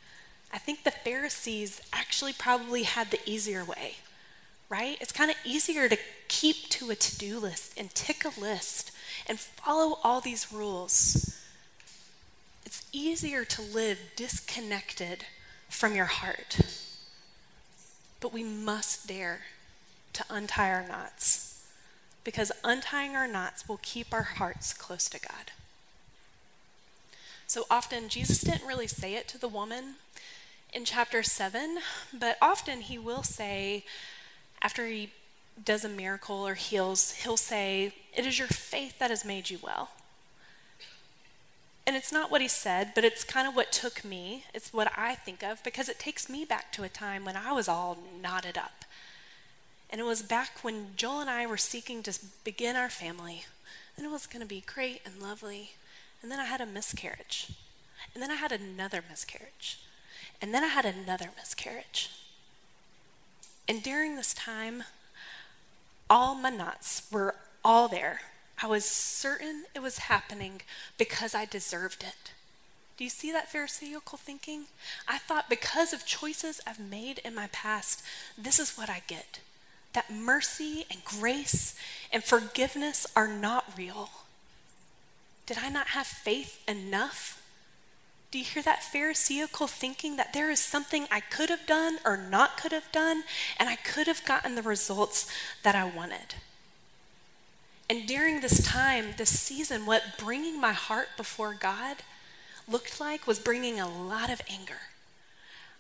I 0.50 0.56
think 0.56 0.83
the 0.83 0.90
Pharisees 0.90 1.83
actually 1.92 2.33
probably 2.33 2.85
had 2.85 3.11
the 3.11 3.21
easier 3.26 3.66
way, 3.66 3.97
right? 4.71 4.97
It's 4.99 5.12
kind 5.12 5.30
of 5.30 5.37
easier 5.45 5.90
to 5.90 5.99
keep 6.28 6.71
to 6.71 6.88
a 6.88 6.95
to 6.95 7.18
do 7.18 7.38
list 7.38 7.78
and 7.78 7.90
tick 7.90 8.25
a 8.25 8.40
list 8.40 8.92
and 9.26 9.38
follow 9.38 9.99
all 10.02 10.23
these 10.23 10.54
rules. 10.54 11.38
It's 12.64 12.87
easier 12.92 13.45
to 13.45 13.61
live 13.61 13.99
disconnected 14.16 15.26
from 15.68 15.95
your 15.95 16.06
heart. 16.06 16.61
But 18.21 18.33
we 18.33 18.42
must 18.42 19.06
dare 19.06 19.40
to 20.16 20.25
untie 20.28 20.70
our 20.70 20.87
knots 20.87 21.64
because 22.25 22.50
untying 22.64 23.14
our 23.14 23.28
knots 23.28 23.68
will 23.68 23.78
keep 23.82 24.12
our 24.12 24.23
hearts 24.23 24.75
close 24.75 25.08
to 25.08 25.20
God. 25.20 25.52
So 27.46 27.64
often, 27.70 28.08
Jesus 28.08 28.40
didn't 28.40 28.66
really 28.66 28.88
say 28.88 29.14
it 29.14 29.28
to 29.28 29.38
the 29.38 29.46
woman 29.46 29.94
in 30.73 30.85
chapter 30.85 31.23
7, 31.23 31.78
but 32.12 32.37
often 32.42 32.80
he 32.80 32.99
will 32.99 33.23
say, 33.23 33.85
after 34.61 34.87
he 34.87 35.11
does 35.64 35.85
a 35.85 35.88
miracle 35.88 36.46
or 36.46 36.54
heals, 36.54 37.12
he'll 37.23 37.37
say, 37.37 37.94
It 38.14 38.26
is 38.26 38.38
your 38.38 38.49
faith 38.49 38.99
that 38.99 39.11
has 39.11 39.25
made 39.25 39.49
you 39.49 39.58
well. 39.62 39.90
And 41.87 41.94
it's 41.94 42.11
not 42.11 42.32
what 42.32 42.40
he 42.40 42.49
said, 42.49 42.92
but 42.94 43.04
it's 43.04 43.23
kind 43.23 43.46
of 43.46 43.54
what 43.54 43.70
took 43.70 44.04
me. 44.04 44.44
It's 44.52 44.73
what 44.73 44.90
I 44.96 45.14
think 45.14 45.44
of 45.44 45.62
because 45.62 45.88
it 45.88 46.00
takes 46.00 46.28
me 46.28 46.44
back 46.44 46.73
to 46.73 46.82
a 46.82 46.88
time 46.88 47.25
when 47.25 47.37
I 47.37 47.52
was 47.52 47.68
all 47.68 47.99
knotted 48.20 48.58
up. 48.58 48.85
And 49.90 50.00
it 50.00 50.05
was 50.05 50.23
back 50.23 50.62
when 50.62 50.88
Joel 50.97 51.21
and 51.21 51.31
I 51.31 51.47
were 51.47 51.57
seeking 51.57 52.02
to 52.05 52.19
begin 52.45 52.76
our 52.76 52.88
family. 52.88 53.45
And 53.97 54.05
it 54.05 54.11
was 54.11 54.26
going 54.26 54.43
to 54.43 54.49
be 54.49 54.64
great 54.66 55.00
and 55.05 55.23
lovely. 55.23 55.73
And 56.23 56.31
then 56.31 56.40
I 56.40 56.45
had 56.45 56.61
a 56.61 56.66
miscarriage. 56.66 57.52
And 58.12 58.23
then 58.23 58.31
I 58.31 58.35
had 58.35 58.52
another 58.52 59.02
miscarriage. 59.09 59.78
And 60.43 60.52
then 60.52 60.64
I 60.64 60.69
had 60.69 60.85
another 60.85 61.31
miscarriage. 61.37 62.11
And 63.69 63.83
during 63.83 64.16
this 64.16 64.35
time, 64.35 64.85
all 66.09 66.35
my 66.35 66.50
knots 66.50 67.09
were 67.11 67.37
all 67.64 67.88
there. 67.88 68.21
I 68.62 68.66
was 68.66 68.85
certain 68.85 69.64
it 69.75 69.83
was 69.83 69.99
happening 69.99 70.62
because 70.99 71.35
I 71.35 71.45
deserved 71.45 72.02
it. 72.02 72.33
Do 72.97 73.05
you 73.05 73.11
see 73.11 73.31
that 73.33 73.52
Pharisaical 73.52 74.16
thinking? 74.16 74.66
I 75.07 75.19
thought 75.19 75.50
because 75.50 75.93
of 75.93 76.07
choices 76.07 76.61
I've 76.66 76.81
made 76.81 77.19
in 77.19 77.35
my 77.35 77.49
past, 77.52 78.02
this 78.38 78.59
is 78.59 78.76
what 78.76 78.88
I 78.88 79.02
get 79.07 79.40
that 79.97 80.11
mercy 80.12 80.85
and 80.91 81.05
grace 81.05 81.75
and 82.12 82.23
forgiveness 82.23 83.07
are 83.17 83.26
not 83.26 83.65
real? 83.76 84.11
Did 85.47 85.59
I 85.59 85.71
not 85.71 85.88
have 85.88 86.07
faith 86.07 86.62
enough? 86.69 87.43
Do 88.31 88.38
you 88.38 88.45
hear 88.45 88.62
that 88.62 88.85
Pharisaical 88.85 89.67
thinking 89.67 90.17
that 90.17 90.35
there 90.35 90.50
is 90.50 90.61
something 90.61 91.07
I 91.11 91.21
could 91.21 91.49
have 91.49 91.67
done 91.67 91.99
or 92.05 92.17
not 92.17 92.59
could 92.59 92.73
have 92.73 92.93
done, 92.93 93.25
and 93.59 93.69
I 93.71 93.76
could 93.76 94.07
have 94.07 94.25
gotten 94.25 94.55
the 94.55 94.62
results 94.62 95.31
that 95.62 95.75
I 95.75 95.85
wanted? 95.85 96.35
And 97.88 98.07
during 98.07 98.41
this 98.41 98.62
time, 98.62 99.15
this 99.17 99.38
season, 99.38 99.87
what 99.87 100.19
bringing 100.19 100.61
my 100.61 100.73
heart 100.73 101.09
before 101.17 101.55
God 101.55 101.99
looked 102.69 103.00
like 103.00 103.26
was 103.26 103.38
bringing 103.38 103.81
a 103.81 103.88
lot 103.88 104.29
of 104.29 104.43
anger 104.50 104.81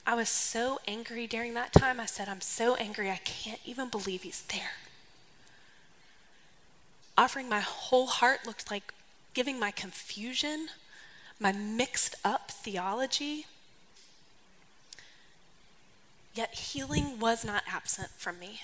I 0.06 0.14
was 0.14 0.28
so 0.28 0.78
angry 0.86 1.26
during 1.26 1.54
that 1.54 1.72
time. 1.72 1.98
I 1.98 2.06
said, 2.06 2.28
I'm 2.28 2.40
so 2.40 2.76
angry, 2.76 3.10
I 3.10 3.16
can't 3.16 3.60
even 3.64 3.88
believe 3.88 4.22
he's 4.22 4.42
there. 4.42 4.70
Offering 7.18 7.48
my 7.48 7.58
whole 7.58 8.06
heart 8.06 8.46
looked 8.46 8.70
like 8.70 8.94
giving 9.34 9.58
my 9.58 9.72
confusion, 9.72 10.68
my 11.40 11.50
mixed 11.50 12.14
up 12.24 12.52
theology. 12.52 13.46
Yet 16.34 16.54
healing 16.54 17.18
was 17.18 17.44
not 17.44 17.64
absent 17.68 18.10
from 18.16 18.38
me. 18.38 18.60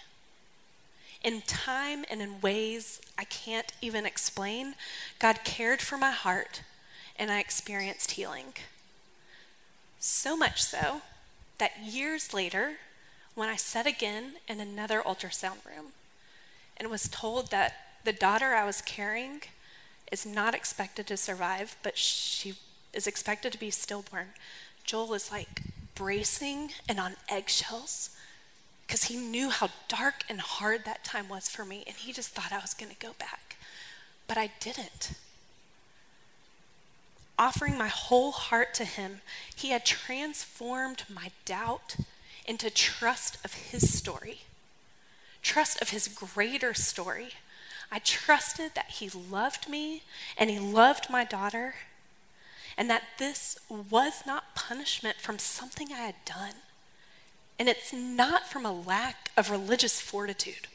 In 1.24 1.40
time 1.42 2.04
and 2.08 2.22
in 2.22 2.40
ways 2.40 3.00
I 3.18 3.24
can't 3.24 3.72
even 3.80 4.06
explain, 4.06 4.74
God 5.18 5.40
cared 5.42 5.80
for 5.80 5.98
my 5.98 6.12
heart 6.12 6.62
and 7.16 7.32
I 7.32 7.40
experienced 7.40 8.12
healing. 8.12 8.54
So 9.98 10.36
much 10.36 10.62
so 10.62 11.02
that 11.62 11.78
years 11.78 12.34
later, 12.34 12.72
when 13.36 13.48
I 13.48 13.54
sat 13.54 13.86
again 13.86 14.32
in 14.48 14.58
another 14.58 15.00
ultrasound 15.00 15.64
room 15.64 15.92
and 16.76 16.90
was 16.90 17.08
told 17.08 17.52
that 17.52 17.74
the 18.02 18.12
daughter 18.12 18.46
I 18.46 18.64
was 18.64 18.82
carrying 18.82 19.42
is 20.10 20.26
not 20.26 20.56
expected 20.56 21.06
to 21.06 21.16
survive, 21.16 21.76
but 21.84 21.96
she 21.96 22.54
is 22.92 23.06
expected 23.06 23.52
to 23.52 23.60
be 23.60 23.70
stillborn, 23.70 24.30
Joel 24.82 25.06
was 25.06 25.30
like 25.30 25.62
bracing 25.94 26.72
and 26.88 26.98
on 26.98 27.14
eggshells 27.28 28.10
because 28.84 29.04
he 29.04 29.16
knew 29.16 29.50
how 29.50 29.68
dark 29.86 30.24
and 30.28 30.40
hard 30.40 30.84
that 30.84 31.04
time 31.04 31.28
was 31.28 31.48
for 31.48 31.64
me, 31.64 31.84
and 31.86 31.94
he 31.94 32.12
just 32.12 32.30
thought 32.30 32.50
I 32.50 32.58
was 32.58 32.74
going 32.74 32.90
to 32.90 32.98
go 32.98 33.12
back. 33.20 33.56
But 34.26 34.36
I 34.36 34.50
didn't 34.58 35.12
offering 37.42 37.76
my 37.76 37.88
whole 37.88 38.30
heart 38.30 38.72
to 38.72 38.84
Him, 38.84 39.20
He 39.56 39.70
had 39.70 39.84
transformed 39.84 41.02
my 41.12 41.32
doubt 41.44 41.96
into 42.46 42.70
trust 42.70 43.44
of 43.44 43.54
His 43.54 43.92
story, 43.92 44.42
trust 45.42 45.82
of 45.82 45.90
His 45.90 46.06
greater 46.06 46.72
story. 46.72 47.30
I 47.90 47.98
trusted 47.98 48.76
that 48.76 48.90
He 48.90 49.10
loved 49.10 49.68
me 49.68 50.04
and 50.38 50.50
He 50.50 50.60
loved 50.60 51.10
my 51.10 51.24
daughter, 51.24 51.74
and 52.78 52.88
that 52.88 53.02
this 53.18 53.58
was 53.68 54.22
not 54.24 54.54
punishment 54.54 55.16
from 55.16 55.40
something 55.40 55.88
I 55.92 55.96
had 55.96 56.24
done. 56.24 56.54
And 57.58 57.68
it's 57.68 57.92
not 57.92 58.48
from 58.48 58.64
a 58.64 58.72
lack 58.72 59.32
of 59.36 59.50
religious 59.50 60.00
fortitude. 60.00 60.68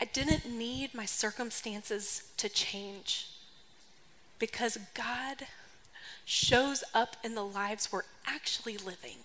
I 0.00 0.06
didn't 0.06 0.50
need 0.50 0.92
my 0.92 1.04
circumstances 1.04 2.24
to 2.36 2.48
change 2.48 3.28
because 4.38 4.78
God 4.94 5.46
shows 6.24 6.84
up 6.94 7.16
in 7.24 7.34
the 7.34 7.44
lives 7.44 7.90
we're 7.90 8.02
actually 8.26 8.76
living 8.76 9.24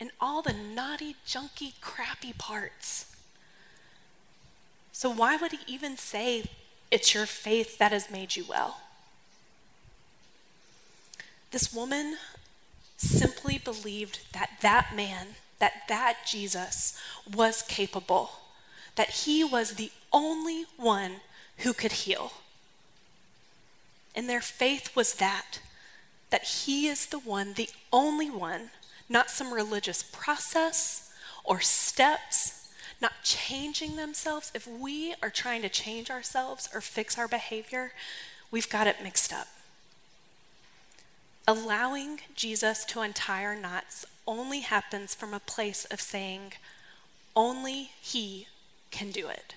in 0.00 0.10
all 0.20 0.42
the 0.42 0.52
naughty, 0.52 1.16
junky, 1.26 1.72
crappy 1.80 2.32
parts. 2.32 3.14
So, 4.92 5.10
why 5.10 5.36
would 5.36 5.52
he 5.52 5.58
even 5.66 5.96
say 5.96 6.44
it's 6.90 7.14
your 7.14 7.26
faith 7.26 7.78
that 7.78 7.92
has 7.92 8.10
made 8.10 8.36
you 8.36 8.44
well? 8.48 8.80
This 11.50 11.72
woman 11.72 12.16
simply 12.96 13.58
believed 13.58 14.20
that 14.32 14.50
that 14.60 14.94
man, 14.94 15.28
that 15.58 15.82
that 15.88 16.18
Jesus 16.26 16.98
was 17.32 17.62
capable, 17.62 18.30
that 18.96 19.10
he 19.10 19.44
was 19.44 19.74
the 19.74 19.92
only 20.12 20.64
one 20.76 21.16
who 21.58 21.72
could 21.72 21.92
heal. 21.92 22.32
And 24.14 24.28
their 24.28 24.40
faith 24.40 24.94
was 24.94 25.14
that, 25.14 25.60
that 26.30 26.44
he 26.44 26.86
is 26.86 27.06
the 27.06 27.18
one, 27.18 27.54
the 27.54 27.70
only 27.92 28.30
one, 28.30 28.70
not 29.08 29.30
some 29.30 29.52
religious 29.52 30.02
process 30.02 31.12
or 31.44 31.60
steps, 31.60 32.72
not 33.00 33.12
changing 33.22 33.96
themselves. 33.96 34.52
If 34.54 34.66
we 34.66 35.14
are 35.22 35.30
trying 35.30 35.62
to 35.62 35.68
change 35.68 36.10
ourselves 36.10 36.68
or 36.72 36.80
fix 36.80 37.18
our 37.18 37.28
behavior, 37.28 37.92
we've 38.50 38.70
got 38.70 38.86
it 38.86 39.02
mixed 39.02 39.32
up. 39.32 39.48
Allowing 41.46 42.20
Jesus 42.34 42.84
to 42.86 43.00
untie 43.00 43.44
our 43.44 43.56
knots 43.56 44.06
only 44.26 44.60
happens 44.60 45.14
from 45.14 45.34
a 45.34 45.40
place 45.40 45.84
of 45.86 46.00
saying, 46.00 46.54
only 47.36 47.90
He 48.00 48.46
can 48.90 49.10
do 49.10 49.28
it. 49.28 49.54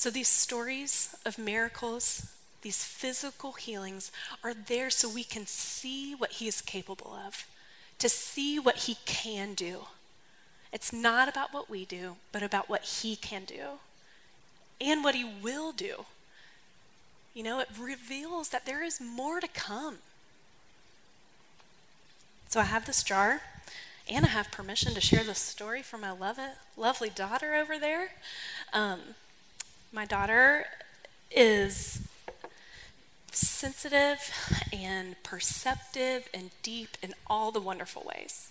So 0.00 0.08
these 0.08 0.28
stories 0.28 1.14
of 1.26 1.36
miracles, 1.36 2.32
these 2.62 2.82
physical 2.82 3.52
healings, 3.52 4.10
are 4.42 4.54
there 4.54 4.88
so 4.88 5.10
we 5.10 5.24
can 5.24 5.44
see 5.44 6.14
what 6.14 6.32
He 6.32 6.48
is 6.48 6.62
capable 6.62 7.12
of, 7.12 7.46
to 7.98 8.08
see 8.08 8.58
what 8.58 8.76
He 8.76 8.96
can 9.04 9.52
do. 9.52 9.80
It's 10.72 10.90
not 10.90 11.28
about 11.28 11.52
what 11.52 11.68
we 11.68 11.84
do, 11.84 12.16
but 12.32 12.42
about 12.42 12.70
what 12.70 13.02
He 13.02 13.14
can 13.14 13.44
do 13.44 13.78
and 14.80 15.04
what 15.04 15.14
He 15.14 15.22
will 15.22 15.70
do. 15.70 16.06
You 17.34 17.42
know, 17.42 17.60
it 17.60 17.68
reveals 17.78 18.48
that 18.48 18.64
there 18.64 18.82
is 18.82 19.02
more 19.02 19.38
to 19.38 19.48
come. 19.48 19.98
So 22.48 22.58
I 22.60 22.64
have 22.64 22.86
this 22.86 23.02
jar, 23.02 23.42
and 24.08 24.24
I 24.24 24.30
have 24.30 24.50
permission 24.50 24.94
to 24.94 25.00
share 25.02 25.24
this 25.24 25.40
story 25.40 25.82
from 25.82 26.00
my 26.00 26.10
love 26.10 26.38
lovely 26.74 27.10
daughter 27.10 27.54
over 27.54 27.78
there. 27.78 28.12
Um, 28.72 29.00
my 29.92 30.04
daughter 30.04 30.64
is 31.30 32.00
sensitive 33.32 34.30
and 34.72 35.20
perceptive 35.22 36.28
and 36.32 36.50
deep 36.62 36.96
in 37.02 37.14
all 37.26 37.50
the 37.50 37.60
wonderful 37.60 38.02
ways. 38.04 38.50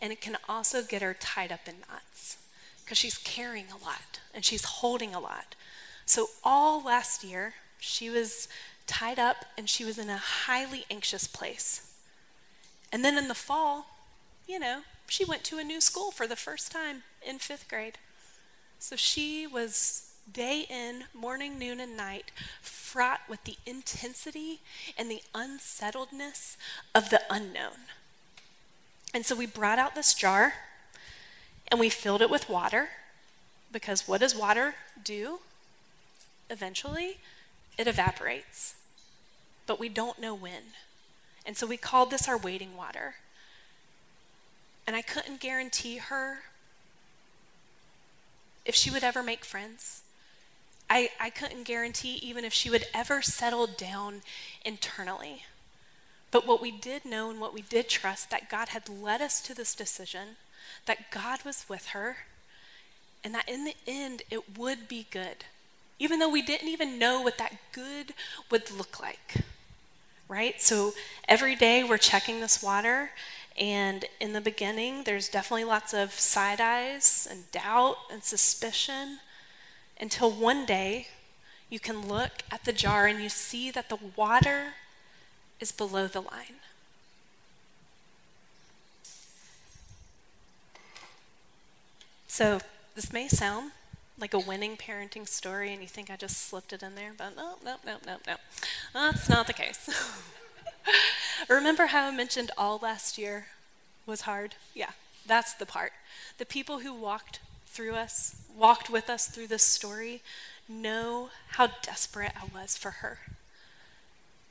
And 0.00 0.12
it 0.12 0.20
can 0.20 0.36
also 0.48 0.82
get 0.82 1.02
her 1.02 1.14
tied 1.14 1.52
up 1.52 1.68
in 1.68 1.76
knots 1.88 2.38
because 2.82 2.98
she's 2.98 3.18
carrying 3.18 3.66
a 3.70 3.84
lot 3.84 4.20
and 4.34 4.44
she's 4.44 4.64
holding 4.64 5.14
a 5.14 5.20
lot. 5.20 5.54
So, 6.06 6.28
all 6.42 6.82
last 6.82 7.24
year, 7.24 7.54
she 7.78 8.10
was 8.10 8.48
tied 8.86 9.18
up 9.18 9.46
and 9.56 9.68
she 9.68 9.84
was 9.84 9.98
in 9.98 10.10
a 10.10 10.16
highly 10.16 10.84
anxious 10.90 11.26
place. 11.26 11.92
And 12.92 13.04
then 13.04 13.16
in 13.16 13.28
the 13.28 13.34
fall, 13.34 13.86
you 14.46 14.58
know, 14.58 14.82
she 15.08 15.24
went 15.24 15.44
to 15.44 15.58
a 15.58 15.64
new 15.64 15.80
school 15.80 16.10
for 16.10 16.26
the 16.26 16.36
first 16.36 16.70
time 16.70 17.04
in 17.26 17.38
fifth 17.38 17.68
grade. 17.68 17.98
So 18.78 18.96
she 18.96 19.46
was 19.46 20.13
day 20.32 20.66
in, 20.68 21.04
morning, 21.12 21.58
noon, 21.58 21.80
and 21.80 21.96
night, 21.96 22.30
fraught 22.60 23.20
with 23.28 23.44
the 23.44 23.56
intensity 23.66 24.60
and 24.96 25.10
the 25.10 25.22
unsettledness 25.34 26.56
of 26.94 27.10
the 27.10 27.22
unknown. 27.30 27.88
And 29.12 29.24
so 29.24 29.36
we 29.36 29.46
brought 29.46 29.78
out 29.78 29.94
this 29.94 30.14
jar 30.14 30.54
and 31.68 31.78
we 31.78 31.88
filled 31.88 32.22
it 32.22 32.30
with 32.30 32.48
water 32.48 32.88
because 33.72 34.06
what 34.06 34.20
does 34.20 34.34
water 34.34 34.74
do? 35.02 35.40
Eventually, 36.48 37.18
it 37.76 37.86
evaporates, 37.86 38.74
but 39.66 39.80
we 39.80 39.88
don't 39.88 40.20
know 40.20 40.34
when. 40.34 40.62
And 41.44 41.56
so 41.56 41.66
we 41.66 41.76
called 41.76 42.10
this 42.10 42.28
our 42.28 42.38
waiting 42.38 42.76
water. 42.76 43.16
And 44.86 44.94
I 44.94 45.02
couldn't 45.02 45.40
guarantee 45.40 45.96
her 45.96 46.40
if 48.64 48.74
she 48.74 48.90
would 48.90 49.04
ever 49.04 49.22
make 49.22 49.44
friends. 49.44 50.03
I, 50.88 51.10
I 51.20 51.30
couldn't 51.30 51.64
guarantee 51.64 52.14
even 52.22 52.44
if 52.44 52.52
she 52.52 52.70
would 52.70 52.86
ever 52.92 53.22
settle 53.22 53.66
down 53.66 54.22
internally. 54.64 55.44
But 56.30 56.46
what 56.46 56.60
we 56.60 56.70
did 56.70 57.04
know 57.04 57.30
and 57.30 57.40
what 57.40 57.54
we 57.54 57.62
did 57.62 57.88
trust 57.88 58.30
that 58.30 58.50
God 58.50 58.68
had 58.68 58.88
led 58.88 59.22
us 59.22 59.40
to 59.42 59.54
this 59.54 59.74
decision, 59.74 60.36
that 60.86 61.10
God 61.10 61.44
was 61.44 61.64
with 61.68 61.88
her, 61.88 62.18
and 63.22 63.34
that 63.34 63.48
in 63.48 63.64
the 63.64 63.76
end 63.86 64.22
it 64.30 64.58
would 64.58 64.88
be 64.88 65.06
good 65.10 65.44
even 65.98 66.18
though 66.18 66.28
we 66.28 66.42
didn't 66.42 66.68
even 66.68 66.98
know 66.98 67.22
what 67.22 67.38
that 67.38 67.54
good 67.72 68.14
would 68.50 68.70
look 68.70 69.00
like. 69.00 69.36
Right? 70.28 70.60
So 70.60 70.92
every 71.28 71.54
day 71.54 71.84
we're 71.84 71.98
checking 71.98 72.40
this 72.40 72.62
water, 72.62 73.10
and 73.58 74.04
in 74.20 74.32
the 74.32 74.40
beginning, 74.40 75.04
there's 75.04 75.28
definitely 75.28 75.64
lots 75.64 75.94
of 75.94 76.12
side 76.12 76.60
eyes 76.60 77.28
and 77.30 77.50
doubt 77.52 77.96
and 78.10 78.24
suspicion 78.24 79.18
until 80.00 80.30
one 80.30 80.66
day 80.66 81.08
you 81.70 81.80
can 81.80 82.06
look 82.08 82.42
at 82.50 82.64
the 82.64 82.72
jar 82.72 83.06
and 83.06 83.22
you 83.22 83.28
see 83.28 83.70
that 83.70 83.88
the 83.88 83.98
water 84.16 84.74
is 85.60 85.72
below 85.72 86.06
the 86.06 86.20
line. 86.20 86.60
So 92.26 92.58
this 92.94 93.12
may 93.12 93.28
sound 93.28 93.72
like 94.18 94.34
a 94.34 94.38
winning 94.38 94.76
parenting 94.76 95.26
story 95.26 95.72
and 95.72 95.80
you 95.80 95.88
think 95.88 96.10
I 96.10 96.16
just 96.16 96.48
slipped 96.48 96.72
it 96.72 96.82
in 96.82 96.94
there, 96.94 97.12
but 97.16 97.36
no, 97.36 97.54
no, 97.64 97.76
no, 97.84 97.96
no, 98.06 98.16
no. 98.26 98.36
That's 98.92 99.28
not 99.28 99.46
the 99.46 99.52
case. 99.52 99.88
Remember 101.48 101.86
how 101.86 102.08
I 102.08 102.10
mentioned 102.10 102.50
all 102.56 102.78
last 102.82 103.18
year 103.18 103.46
was 104.06 104.22
hard? 104.22 104.54
Yeah, 104.74 104.90
that's 105.26 105.54
the 105.54 105.66
part. 105.66 105.92
The 106.38 106.46
people 106.46 106.80
who 106.80 106.92
walked 106.92 107.40
through 107.74 107.94
us, 107.94 108.36
walked 108.56 108.88
with 108.88 109.10
us 109.10 109.26
through 109.26 109.48
this 109.48 109.64
story, 109.64 110.22
know 110.68 111.30
how 111.50 111.68
desperate 111.82 112.32
I 112.36 112.46
was 112.56 112.76
for 112.76 112.90
her. 112.90 113.18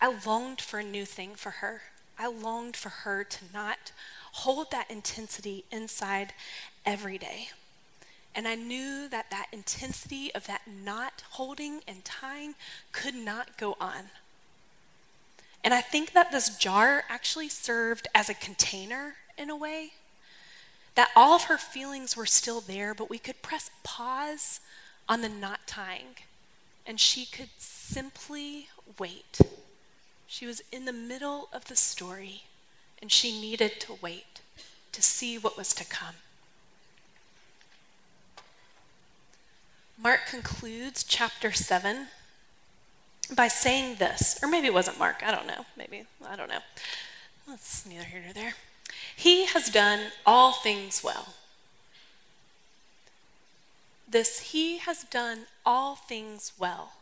I 0.02 0.20
longed 0.26 0.60
for 0.60 0.80
a 0.80 0.84
new 0.84 1.06
thing 1.06 1.36
for 1.36 1.50
her. 1.50 1.84
I 2.20 2.28
longed 2.28 2.76
for 2.76 2.90
her 2.90 3.24
to 3.24 3.40
not 3.54 3.94
hold 4.34 4.70
that 4.72 4.92
intensity 4.92 5.64
inside 5.72 6.34
every 6.86 7.18
day. 7.18 7.48
And 8.36 8.48
I 8.48 8.56
knew 8.56 9.08
that 9.10 9.32
that 9.32 9.48
intensity 9.54 10.34
of 10.36 10.46
that 10.48 10.64
not 10.68 11.24
holding 11.32 11.82
and 11.88 12.04
tying 12.04 12.56
could 12.92 13.16
not 13.16 13.58
go 13.58 13.78
on. 13.80 14.10
And 15.64 15.74
I 15.74 15.80
think 15.80 16.12
that 16.12 16.32
this 16.32 16.58
jar 16.58 17.06
actually 17.08 17.48
served 17.48 18.08
as 18.14 18.30
a 18.30 18.34
container 18.34 19.16
in 19.38 19.50
a 19.50 19.56
way. 19.56 19.94
That 20.96 21.10
all 21.16 21.34
of 21.36 21.44
her 21.44 21.58
feelings 21.58 22.16
were 22.16 22.26
still 22.26 22.62
there, 22.62 22.94
but 22.94 23.10
we 23.10 23.18
could 23.18 23.42
press 23.42 23.72
pause 23.84 24.60
on 25.10 25.22
the 25.22 25.30
knot 25.30 25.62
tying, 25.66 26.18
and 26.86 27.00
she 27.00 27.26
could 27.26 27.50
simply 27.58 28.68
wait. 29.00 29.40
She 30.28 30.46
was 30.46 30.62
in 30.72 30.86
the 30.86 30.94
middle 30.94 31.50
of 31.52 31.66
the 31.66 31.76
story, 31.76 32.44
and 33.02 33.12
she 33.12 33.40
needed 33.40 33.80
to 33.82 33.98
wait 34.02 34.42
to 34.92 35.02
see 35.02 35.38
what 35.38 35.58
was 35.58 35.74
to 35.74 35.86
come. 35.86 36.16
Mark 39.98 40.22
concludes 40.30 41.04
chapter 41.04 41.52
7 41.52 42.08
by 43.36 43.48
saying 43.48 43.96
this, 43.96 44.38
or 44.44 44.50
maybe 44.50 44.68
it 44.68 44.74
wasn't 44.74 45.00
Mark, 45.00 45.24
I 45.26 45.32
don't 45.32 45.48
know, 45.48 45.66
maybe, 45.78 46.04
I 46.28 46.36
don't 46.36 46.50
know. 46.50 46.60
That's 47.48 47.86
neither 47.86 48.04
here 48.04 48.22
nor 48.24 48.34
there. 48.34 48.54
He 49.16 49.46
has 49.46 49.70
done 49.70 50.12
all 50.26 50.52
things 50.52 51.04
well. 51.04 51.34
This, 54.08 54.52
he 54.52 54.78
has 54.78 55.04
done 55.04 55.46
all 55.66 55.96
things 55.96 56.54
well. 56.60 56.94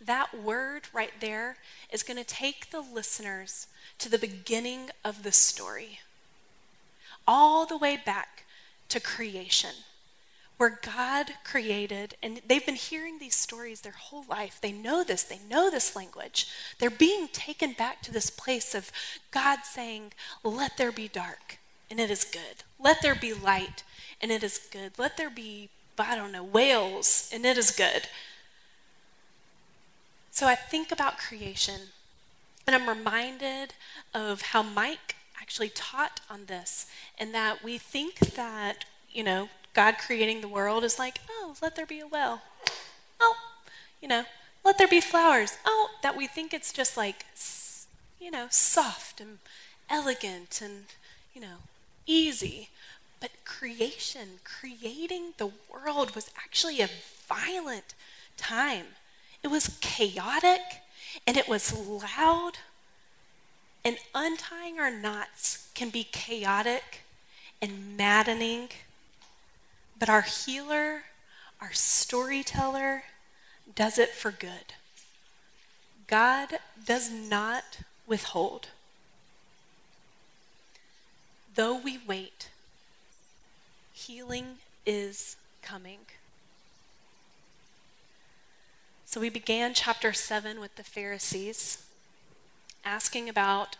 That 0.00 0.36
word 0.36 0.88
right 0.92 1.12
there 1.20 1.58
is 1.92 2.02
going 2.02 2.16
to 2.16 2.24
take 2.24 2.70
the 2.70 2.80
listeners 2.80 3.68
to 3.98 4.08
the 4.08 4.18
beginning 4.18 4.90
of 5.04 5.22
the 5.22 5.32
story, 5.32 6.00
all 7.26 7.66
the 7.66 7.76
way 7.76 7.96
back 8.04 8.44
to 8.88 9.00
creation 9.00 9.70
where 10.56 10.80
God 10.82 11.32
created, 11.44 12.14
and 12.22 12.40
they've 12.46 12.64
been 12.64 12.76
hearing 12.76 13.18
these 13.18 13.36
stories 13.36 13.82
their 13.82 13.92
whole 13.92 14.24
life. 14.28 14.58
They 14.60 14.72
know 14.72 15.04
this, 15.04 15.22
they 15.22 15.40
know 15.50 15.70
this 15.70 15.94
language. 15.94 16.48
They're 16.78 16.90
being 16.90 17.28
taken 17.28 17.72
back 17.72 18.00
to 18.02 18.12
this 18.12 18.30
place 18.30 18.74
of 18.74 18.90
God 19.30 19.60
saying, 19.64 20.12
Let 20.42 20.78
there 20.78 20.92
be 20.92 21.08
dark, 21.08 21.58
and 21.90 22.00
it 22.00 22.10
is 22.10 22.24
good. 22.24 22.64
Let 22.78 23.02
there 23.02 23.14
be 23.14 23.34
light, 23.34 23.82
and 24.20 24.32
it 24.32 24.42
is 24.42 24.58
good. 24.58 24.98
Let 24.98 25.18
there 25.18 25.30
be, 25.30 25.68
I 25.98 26.16
don't 26.16 26.32
know, 26.32 26.44
whales, 26.44 27.30
and 27.32 27.44
it 27.44 27.58
is 27.58 27.70
good. 27.70 28.08
So 30.30 30.46
I 30.46 30.54
think 30.54 30.90
about 30.90 31.18
creation, 31.18 31.80
and 32.66 32.74
I'm 32.74 32.88
reminded 32.88 33.74
of 34.14 34.40
how 34.40 34.62
Mike 34.62 35.16
actually 35.40 35.68
taught 35.68 36.20
on 36.30 36.46
this, 36.46 36.86
and 37.18 37.34
that 37.34 37.62
we 37.62 37.76
think 37.76 38.18
that, 38.34 38.86
you 39.10 39.22
know, 39.22 39.50
God 39.76 39.98
creating 39.98 40.40
the 40.40 40.48
world 40.48 40.84
is 40.84 40.98
like, 40.98 41.20
oh, 41.28 41.54
let 41.60 41.76
there 41.76 41.84
be 41.84 42.00
a 42.00 42.06
well. 42.06 42.40
Oh, 43.20 43.34
you 44.00 44.08
know, 44.08 44.24
let 44.64 44.78
there 44.78 44.88
be 44.88 45.02
flowers. 45.02 45.58
Oh, 45.66 45.90
that 46.02 46.16
we 46.16 46.26
think 46.26 46.54
it's 46.54 46.72
just 46.72 46.96
like, 46.96 47.26
you 48.18 48.30
know, 48.30 48.46
soft 48.48 49.20
and 49.20 49.36
elegant 49.90 50.62
and, 50.64 50.84
you 51.34 51.42
know, 51.42 51.58
easy. 52.06 52.70
But 53.20 53.32
creation, 53.44 54.40
creating 54.44 55.34
the 55.36 55.50
world 55.70 56.14
was 56.14 56.30
actually 56.38 56.80
a 56.80 56.88
violent 57.28 57.94
time. 58.38 58.86
It 59.42 59.48
was 59.48 59.76
chaotic 59.82 60.80
and 61.26 61.36
it 61.36 61.50
was 61.50 61.76
loud. 61.76 62.52
And 63.84 63.98
untying 64.14 64.80
our 64.80 64.90
knots 64.90 65.68
can 65.74 65.90
be 65.90 66.04
chaotic 66.04 67.02
and 67.60 67.94
maddening 67.94 68.70
but 69.98 70.08
our 70.08 70.22
healer, 70.22 71.02
our 71.60 71.72
storyteller, 71.72 73.04
does 73.74 73.98
it 73.98 74.10
for 74.10 74.30
good. 74.30 74.74
God 76.06 76.58
does 76.84 77.10
not 77.10 77.80
withhold. 78.06 78.68
Though 81.54 81.78
we 81.78 81.98
wait, 82.06 82.50
healing 83.92 84.58
is 84.84 85.36
coming. 85.62 86.00
So 89.06 89.20
we 89.20 89.30
began 89.30 89.72
chapter 89.72 90.12
7 90.12 90.60
with 90.60 90.76
the 90.76 90.84
Pharisees 90.84 91.84
asking 92.84 93.28
about 93.28 93.76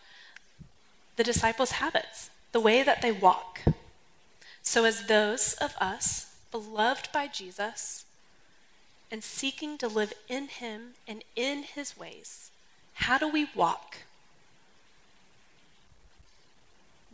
the 1.17 1.25
disciples' 1.25 1.73
habits, 1.73 2.31
the 2.53 2.61
way 2.61 2.83
that 2.83 3.03
they 3.03 3.13
walk. 3.13 3.61
So, 4.69 4.85
as 4.85 5.07
those 5.07 5.55
of 5.55 5.77
us 5.81 6.35
beloved 6.51 7.11
by 7.13 7.29
Jesus 7.29 8.05
and 9.13 9.23
seeking 9.23 9.79
to 9.79 9.87
live 9.87 10.13
in 10.29 10.49
him 10.49 10.95
and 11.07 11.23
in 11.37 11.63
his 11.63 11.97
ways, 11.97 12.51
how 12.95 13.17
do 13.17 13.29
we 13.29 13.47
walk? 13.55 13.99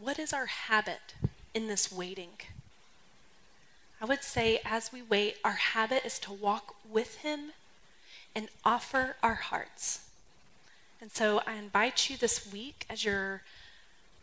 What 0.01 0.19
is 0.19 0.33
our 0.33 0.47
habit 0.47 1.15
in 1.53 1.69
this 1.69 1.93
waiting? 1.93 2.41
I 4.01 4.07
would 4.07 4.25
say, 4.25 4.61
as 4.65 4.91
we 4.91 5.03
wait, 5.03 5.37
our 5.45 5.53
habit 5.53 6.07
is 6.07 6.19
to 6.21 6.33
walk 6.33 6.75
with 6.91 7.19
him 7.19 7.53
and 8.35 8.49
offer 8.65 9.17
our 9.23 9.35
hearts. 9.35 10.09
And 11.03 11.13
so 11.13 11.43
I 11.47 11.57
invite 11.57 12.09
you 12.09 12.17
this 12.17 12.51
week 12.51 12.87
as 12.89 13.05
you're 13.05 13.43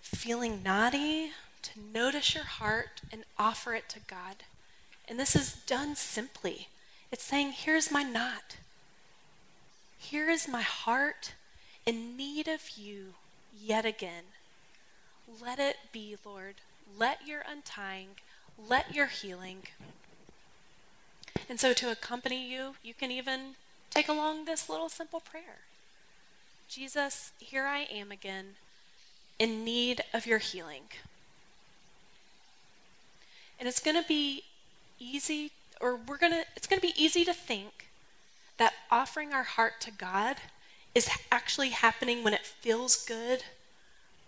feeling 0.02 0.64
naughty, 0.64 1.34
to 1.64 1.80
notice 1.94 2.34
your 2.34 2.44
heart 2.44 3.02
and 3.12 3.24
offer 3.38 3.74
it 3.74 3.90
to 3.90 4.00
God. 4.00 4.38
And 5.08 5.20
this 5.20 5.36
is 5.36 5.54
done 5.66 5.96
simply. 5.96 6.68
It's 7.12 7.24
saying, 7.24 7.54
Here's 7.54 7.92
my 7.92 8.04
knot. 8.04 8.58
Here 9.98 10.30
is 10.30 10.48
my 10.48 10.62
heart 10.62 11.34
in 11.86 12.16
need 12.16 12.48
of 12.48 12.78
you 12.78 13.14
yet 13.60 13.86
again. 13.86 14.24
Let 15.42 15.60
it 15.60 15.78
be, 15.92 16.16
Lord. 16.24 16.56
Let 16.98 17.28
your 17.28 17.44
untying, 17.50 18.10
let 18.58 18.96
your 18.96 19.08
healing. 19.08 19.64
And 21.48 21.60
so, 21.60 21.74
to 21.74 21.92
accompany 21.92 22.50
you, 22.52 22.76
you 22.84 22.94
can 22.94 23.12
even 23.12 23.56
take 23.90 24.08
along 24.08 24.46
this 24.46 24.70
little 24.70 24.90
simple 24.90 25.20
prayer 25.20 25.60
Jesus, 26.70 27.32
here 27.40 27.66
I 27.66 27.80
am 27.92 28.12
again 28.12 28.56
in 29.40 29.66
need 29.66 30.02
of 30.14 30.28
your 30.28 30.38
healing. 30.38 30.84
And 33.60 33.68
it's 33.68 33.82
going 33.82 34.02
to 34.02 34.08
be 34.08 34.44
easy, 35.00 35.52
or 35.82 35.98
we're 35.98 36.18
going 36.18 36.32
to, 36.32 36.46
it's 36.56 36.68
going 36.68 36.80
to 36.80 36.88
be 36.88 36.94
easy 37.02 37.26
to 37.26 37.34
think 37.34 37.90
that 38.58 38.74
offering 38.90 39.34
our 39.34 39.44
heart 39.44 39.82
to 39.82 39.92
God 39.92 40.38
is 40.96 41.10
actually 41.32 41.70
happening 41.70 42.24
when 42.24 42.34
it 42.34 42.46
feels 42.46 43.06
good 43.06 43.44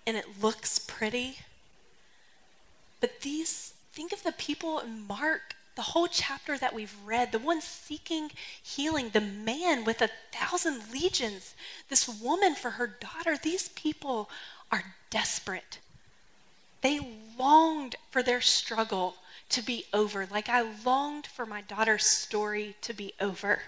and 0.05 0.17
it 0.17 0.41
looks 0.41 0.79
pretty. 0.79 1.37
But 2.99 3.21
these, 3.21 3.73
think 3.93 4.11
of 4.11 4.23
the 4.23 4.31
people 4.31 4.79
in 4.79 5.07
Mark, 5.07 5.55
the 5.75 5.81
whole 5.81 6.07
chapter 6.07 6.57
that 6.57 6.73
we've 6.73 6.95
read, 7.05 7.31
the 7.31 7.39
one 7.39 7.61
seeking 7.61 8.31
healing, 8.61 9.09
the 9.09 9.21
man 9.21 9.85
with 9.85 10.01
a 10.01 10.09
thousand 10.31 10.91
legions, 10.91 11.55
this 11.89 12.07
woman 12.07 12.55
for 12.55 12.71
her 12.71 12.87
daughter. 12.87 13.37
These 13.37 13.69
people 13.69 14.29
are 14.71 14.95
desperate. 15.09 15.79
They 16.81 16.99
longed 17.37 17.95
for 18.09 18.21
their 18.21 18.41
struggle 18.41 19.15
to 19.51 19.61
be 19.61 19.85
over, 19.93 20.27
like 20.31 20.49
I 20.49 20.73
longed 20.85 21.27
for 21.27 21.45
my 21.45 21.61
daughter's 21.61 22.05
story 22.05 22.75
to 22.81 22.93
be 22.93 23.13
over. 23.19 23.59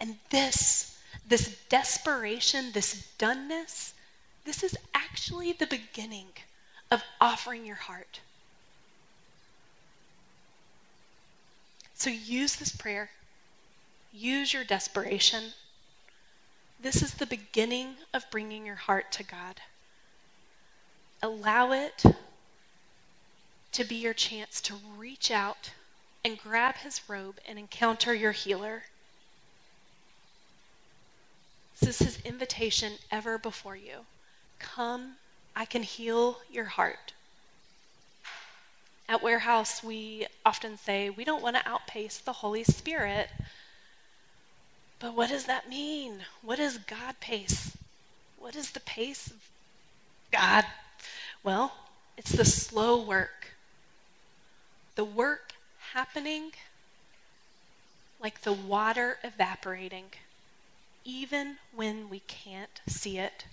And 0.00 0.16
this, 0.30 0.98
this 1.26 1.58
desperation, 1.68 2.72
this 2.72 3.12
doneness, 3.18 3.92
this 4.44 4.62
is 4.62 4.76
actually 4.94 5.52
the 5.52 5.66
beginning 5.66 6.28
of 6.90 7.02
offering 7.20 7.66
your 7.66 7.76
heart. 7.76 8.20
So 11.94 12.10
use 12.10 12.56
this 12.56 12.74
prayer, 12.74 13.10
use 14.12 14.52
your 14.52 14.64
desperation. 14.64 15.44
This 16.80 17.02
is 17.02 17.14
the 17.14 17.26
beginning 17.26 17.94
of 18.12 18.30
bringing 18.30 18.66
your 18.66 18.76
heart 18.76 19.10
to 19.12 19.24
God. 19.24 19.60
Allow 21.22 21.72
it 21.72 22.04
to 23.76 23.84
be 23.84 23.96
your 23.96 24.14
chance 24.14 24.62
to 24.62 24.74
reach 24.96 25.30
out 25.30 25.70
and 26.24 26.38
grab 26.38 26.76
his 26.76 27.02
robe 27.10 27.36
and 27.46 27.58
encounter 27.58 28.14
your 28.14 28.32
healer. 28.32 28.84
This 31.78 31.90
is 31.90 31.98
his 31.98 32.24
invitation 32.24 32.94
ever 33.10 33.36
before 33.36 33.76
you. 33.76 34.06
Come, 34.58 35.16
I 35.54 35.66
can 35.66 35.82
heal 35.82 36.38
your 36.50 36.64
heart. 36.64 37.12
At 39.10 39.22
Warehouse, 39.22 39.84
we 39.84 40.26
often 40.46 40.78
say 40.78 41.10
we 41.10 41.24
don't 41.24 41.42
want 41.42 41.56
to 41.56 41.68
outpace 41.68 42.16
the 42.16 42.32
Holy 42.32 42.64
Spirit. 42.64 43.28
But 44.98 45.14
what 45.14 45.28
does 45.28 45.44
that 45.44 45.68
mean? 45.68 46.20
What 46.40 46.58
is 46.58 46.78
God 46.78 47.20
pace? 47.20 47.76
What 48.38 48.56
is 48.56 48.70
the 48.70 48.80
pace 48.80 49.26
of 49.26 49.50
God? 50.32 50.64
Well, 51.44 51.74
it's 52.16 52.32
the 52.32 52.46
slow 52.46 52.98
work 52.98 53.52
the 54.96 55.04
work 55.04 55.52
happening 55.92 56.52
like 58.20 58.42
the 58.42 58.52
water 58.52 59.18
evaporating, 59.22 60.06
even 61.04 61.58
when 61.74 62.08
we 62.08 62.20
can't 62.20 62.80
see 62.88 63.18
it. 63.18 63.44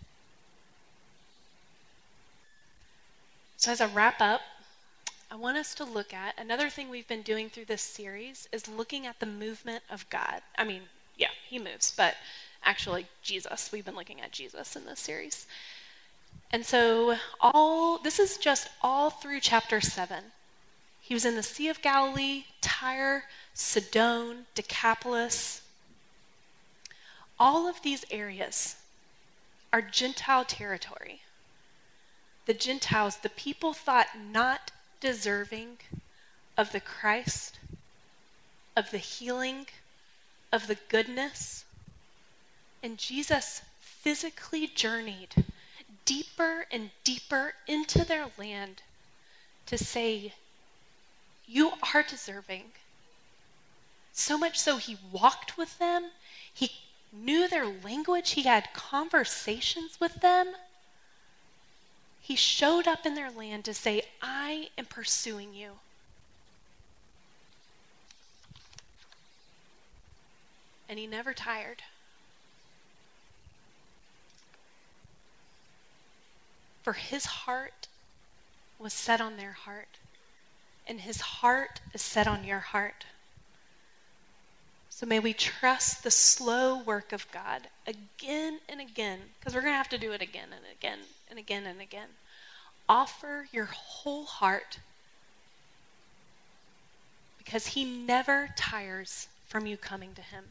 So, 3.57 3.71
as 3.71 3.81
I 3.81 3.87
wrap 3.87 4.19
up, 4.19 4.41
I 5.29 5.35
want 5.35 5.57
us 5.57 5.73
to 5.75 5.83
look 5.83 6.13
at 6.13 6.39
another 6.39 6.69
thing 6.69 6.89
we've 6.89 7.07
been 7.07 7.21
doing 7.21 7.49
through 7.49 7.65
this 7.65 7.81
series 7.81 8.47
is 8.51 8.67
looking 8.67 9.05
at 9.05 9.19
the 9.19 9.25
movement 9.25 9.83
of 9.89 10.09
God. 10.09 10.41
I 10.57 10.63
mean, 10.63 10.83
yeah, 11.17 11.29
he 11.47 11.59
moves, 11.59 11.93
but 11.95 12.15
actually, 12.63 13.05
Jesus. 13.21 13.71
We've 13.71 13.85
been 13.85 13.95
looking 13.95 14.21
at 14.21 14.31
Jesus 14.31 14.75
in 14.75 14.85
this 14.85 14.99
series. 14.99 15.45
And 16.51 16.65
so, 16.65 17.15
all 17.41 17.97
this 17.97 18.19
is 18.19 18.37
just 18.37 18.69
all 18.81 19.09
through 19.09 19.39
chapter 19.39 19.81
7. 19.81 20.23
He 21.03 21.13
was 21.13 21.25
in 21.25 21.35
the 21.35 21.43
Sea 21.43 21.67
of 21.67 21.81
Galilee, 21.81 22.45
Tyre, 22.61 23.25
Sidon, 23.53 24.45
Decapolis. 24.55 25.61
All 27.37 27.67
of 27.67 27.81
these 27.81 28.05
areas 28.09 28.77
are 29.73 29.81
Gentile 29.81 30.45
territory. 30.45 31.21
The 32.45 32.53
Gentiles, 32.53 33.17
the 33.17 33.27
people 33.27 33.73
thought 33.73 34.17
not 34.17 34.71
deserving 35.01 35.79
of 36.55 36.71
the 36.71 36.79
Christ, 36.79 37.59
of 38.73 38.89
the 38.91 38.97
healing, 38.97 39.67
of 40.53 40.67
the 40.67 40.77
goodness. 40.87 41.65
And 42.81 42.97
Jesus 42.97 43.61
physically 43.81 44.67
journeyed 44.67 45.43
deeper 46.05 46.65
and 46.71 46.91
deeper 47.03 47.55
into 47.67 48.05
their 48.05 48.27
land 48.37 48.83
to 49.65 49.77
say, 49.77 50.33
you 51.47 51.73
are 51.93 52.03
deserving. 52.03 52.71
So 54.11 54.37
much 54.37 54.59
so, 54.59 54.77
he 54.77 54.97
walked 55.11 55.57
with 55.57 55.79
them, 55.79 56.11
he 56.53 56.71
knew 57.11 57.47
their 57.47 57.65
language, 57.65 58.31
he 58.31 58.43
had 58.43 58.73
conversations 58.73 59.99
with 59.99 60.21
them. 60.21 60.53
He 62.21 62.35
showed 62.35 62.87
up 62.87 63.05
in 63.05 63.15
their 63.15 63.29
land 63.29 63.65
to 63.65 63.73
say, 63.73 64.03
I 64.21 64.69
am 64.77 64.85
pursuing 64.85 65.53
you. 65.53 65.71
And 70.87 70.97
he 70.97 71.05
never 71.05 71.33
tired. 71.33 71.83
For 76.83 76.93
his 76.93 77.25
heart 77.25 77.87
was 78.77 78.93
set 78.93 79.19
on 79.21 79.37
their 79.37 79.53
heart, 79.53 79.97
and 80.87 80.99
his 81.01 81.21
heart 81.21 81.81
is 81.93 82.01
set 82.01 82.27
on 82.27 82.43
your 82.43 82.59
heart. 82.59 83.05
So 84.89 85.05
may 85.05 85.19
we 85.19 85.33
trust 85.33 86.03
the 86.03 86.11
slow 86.11 86.81
work 86.83 87.13
of 87.13 87.29
God 87.31 87.63
again 87.87 88.59
and 88.69 88.79
again, 88.79 89.19
because 89.39 89.53
we're 89.53 89.61
going 89.61 89.73
to 89.73 89.77
have 89.77 89.89
to 89.89 89.97
do 89.97 90.11
it 90.11 90.21
again 90.21 90.49
and 90.51 90.65
again 90.77 90.99
and 91.29 91.39
again 91.39 91.65
and 91.65 91.81
again. 91.81 92.09
Offer 92.87 93.47
your 93.51 93.65
whole 93.65 94.25
heart 94.25 94.79
because 97.37 97.67
He 97.67 97.83
never 97.83 98.49
tires 98.55 99.27
from 99.45 99.65
you 99.65 99.77
coming 99.77 100.13
to 100.15 100.21
Him. 100.21 100.45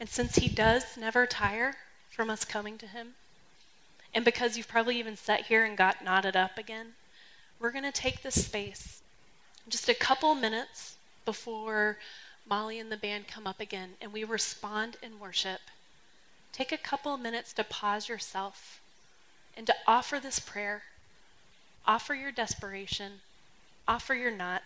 And 0.00 0.08
since 0.08 0.36
He 0.36 0.48
does 0.48 0.96
never 0.96 1.26
tire 1.26 1.76
from 2.10 2.30
us 2.30 2.44
coming 2.44 2.78
to 2.78 2.86
Him, 2.86 3.14
and 4.14 4.24
because 4.24 4.56
you've 4.56 4.68
probably 4.68 4.98
even 4.98 5.16
sat 5.16 5.42
here 5.42 5.64
and 5.64 5.76
got 5.76 6.04
knotted 6.04 6.36
up 6.36 6.58
again, 6.58 6.94
we're 7.60 7.72
going 7.72 7.84
to 7.84 7.92
take 7.92 8.22
this 8.22 8.44
space, 8.44 9.02
just 9.68 9.88
a 9.88 9.94
couple 9.94 10.34
minutes 10.34 10.96
before 11.24 11.98
Molly 12.48 12.78
and 12.78 12.90
the 12.90 12.96
band 12.96 13.28
come 13.28 13.46
up 13.46 13.60
again 13.60 13.90
and 14.00 14.12
we 14.12 14.24
respond 14.24 14.96
in 15.02 15.18
worship. 15.18 15.60
Take 16.52 16.72
a 16.72 16.78
couple 16.78 17.16
minutes 17.16 17.52
to 17.54 17.64
pause 17.64 18.08
yourself 18.08 18.80
and 19.56 19.66
to 19.66 19.74
offer 19.86 20.18
this 20.18 20.38
prayer. 20.38 20.82
Offer 21.86 22.14
your 22.14 22.32
desperation. 22.32 23.12
Offer 23.86 24.14
your 24.14 24.30
not. 24.30 24.62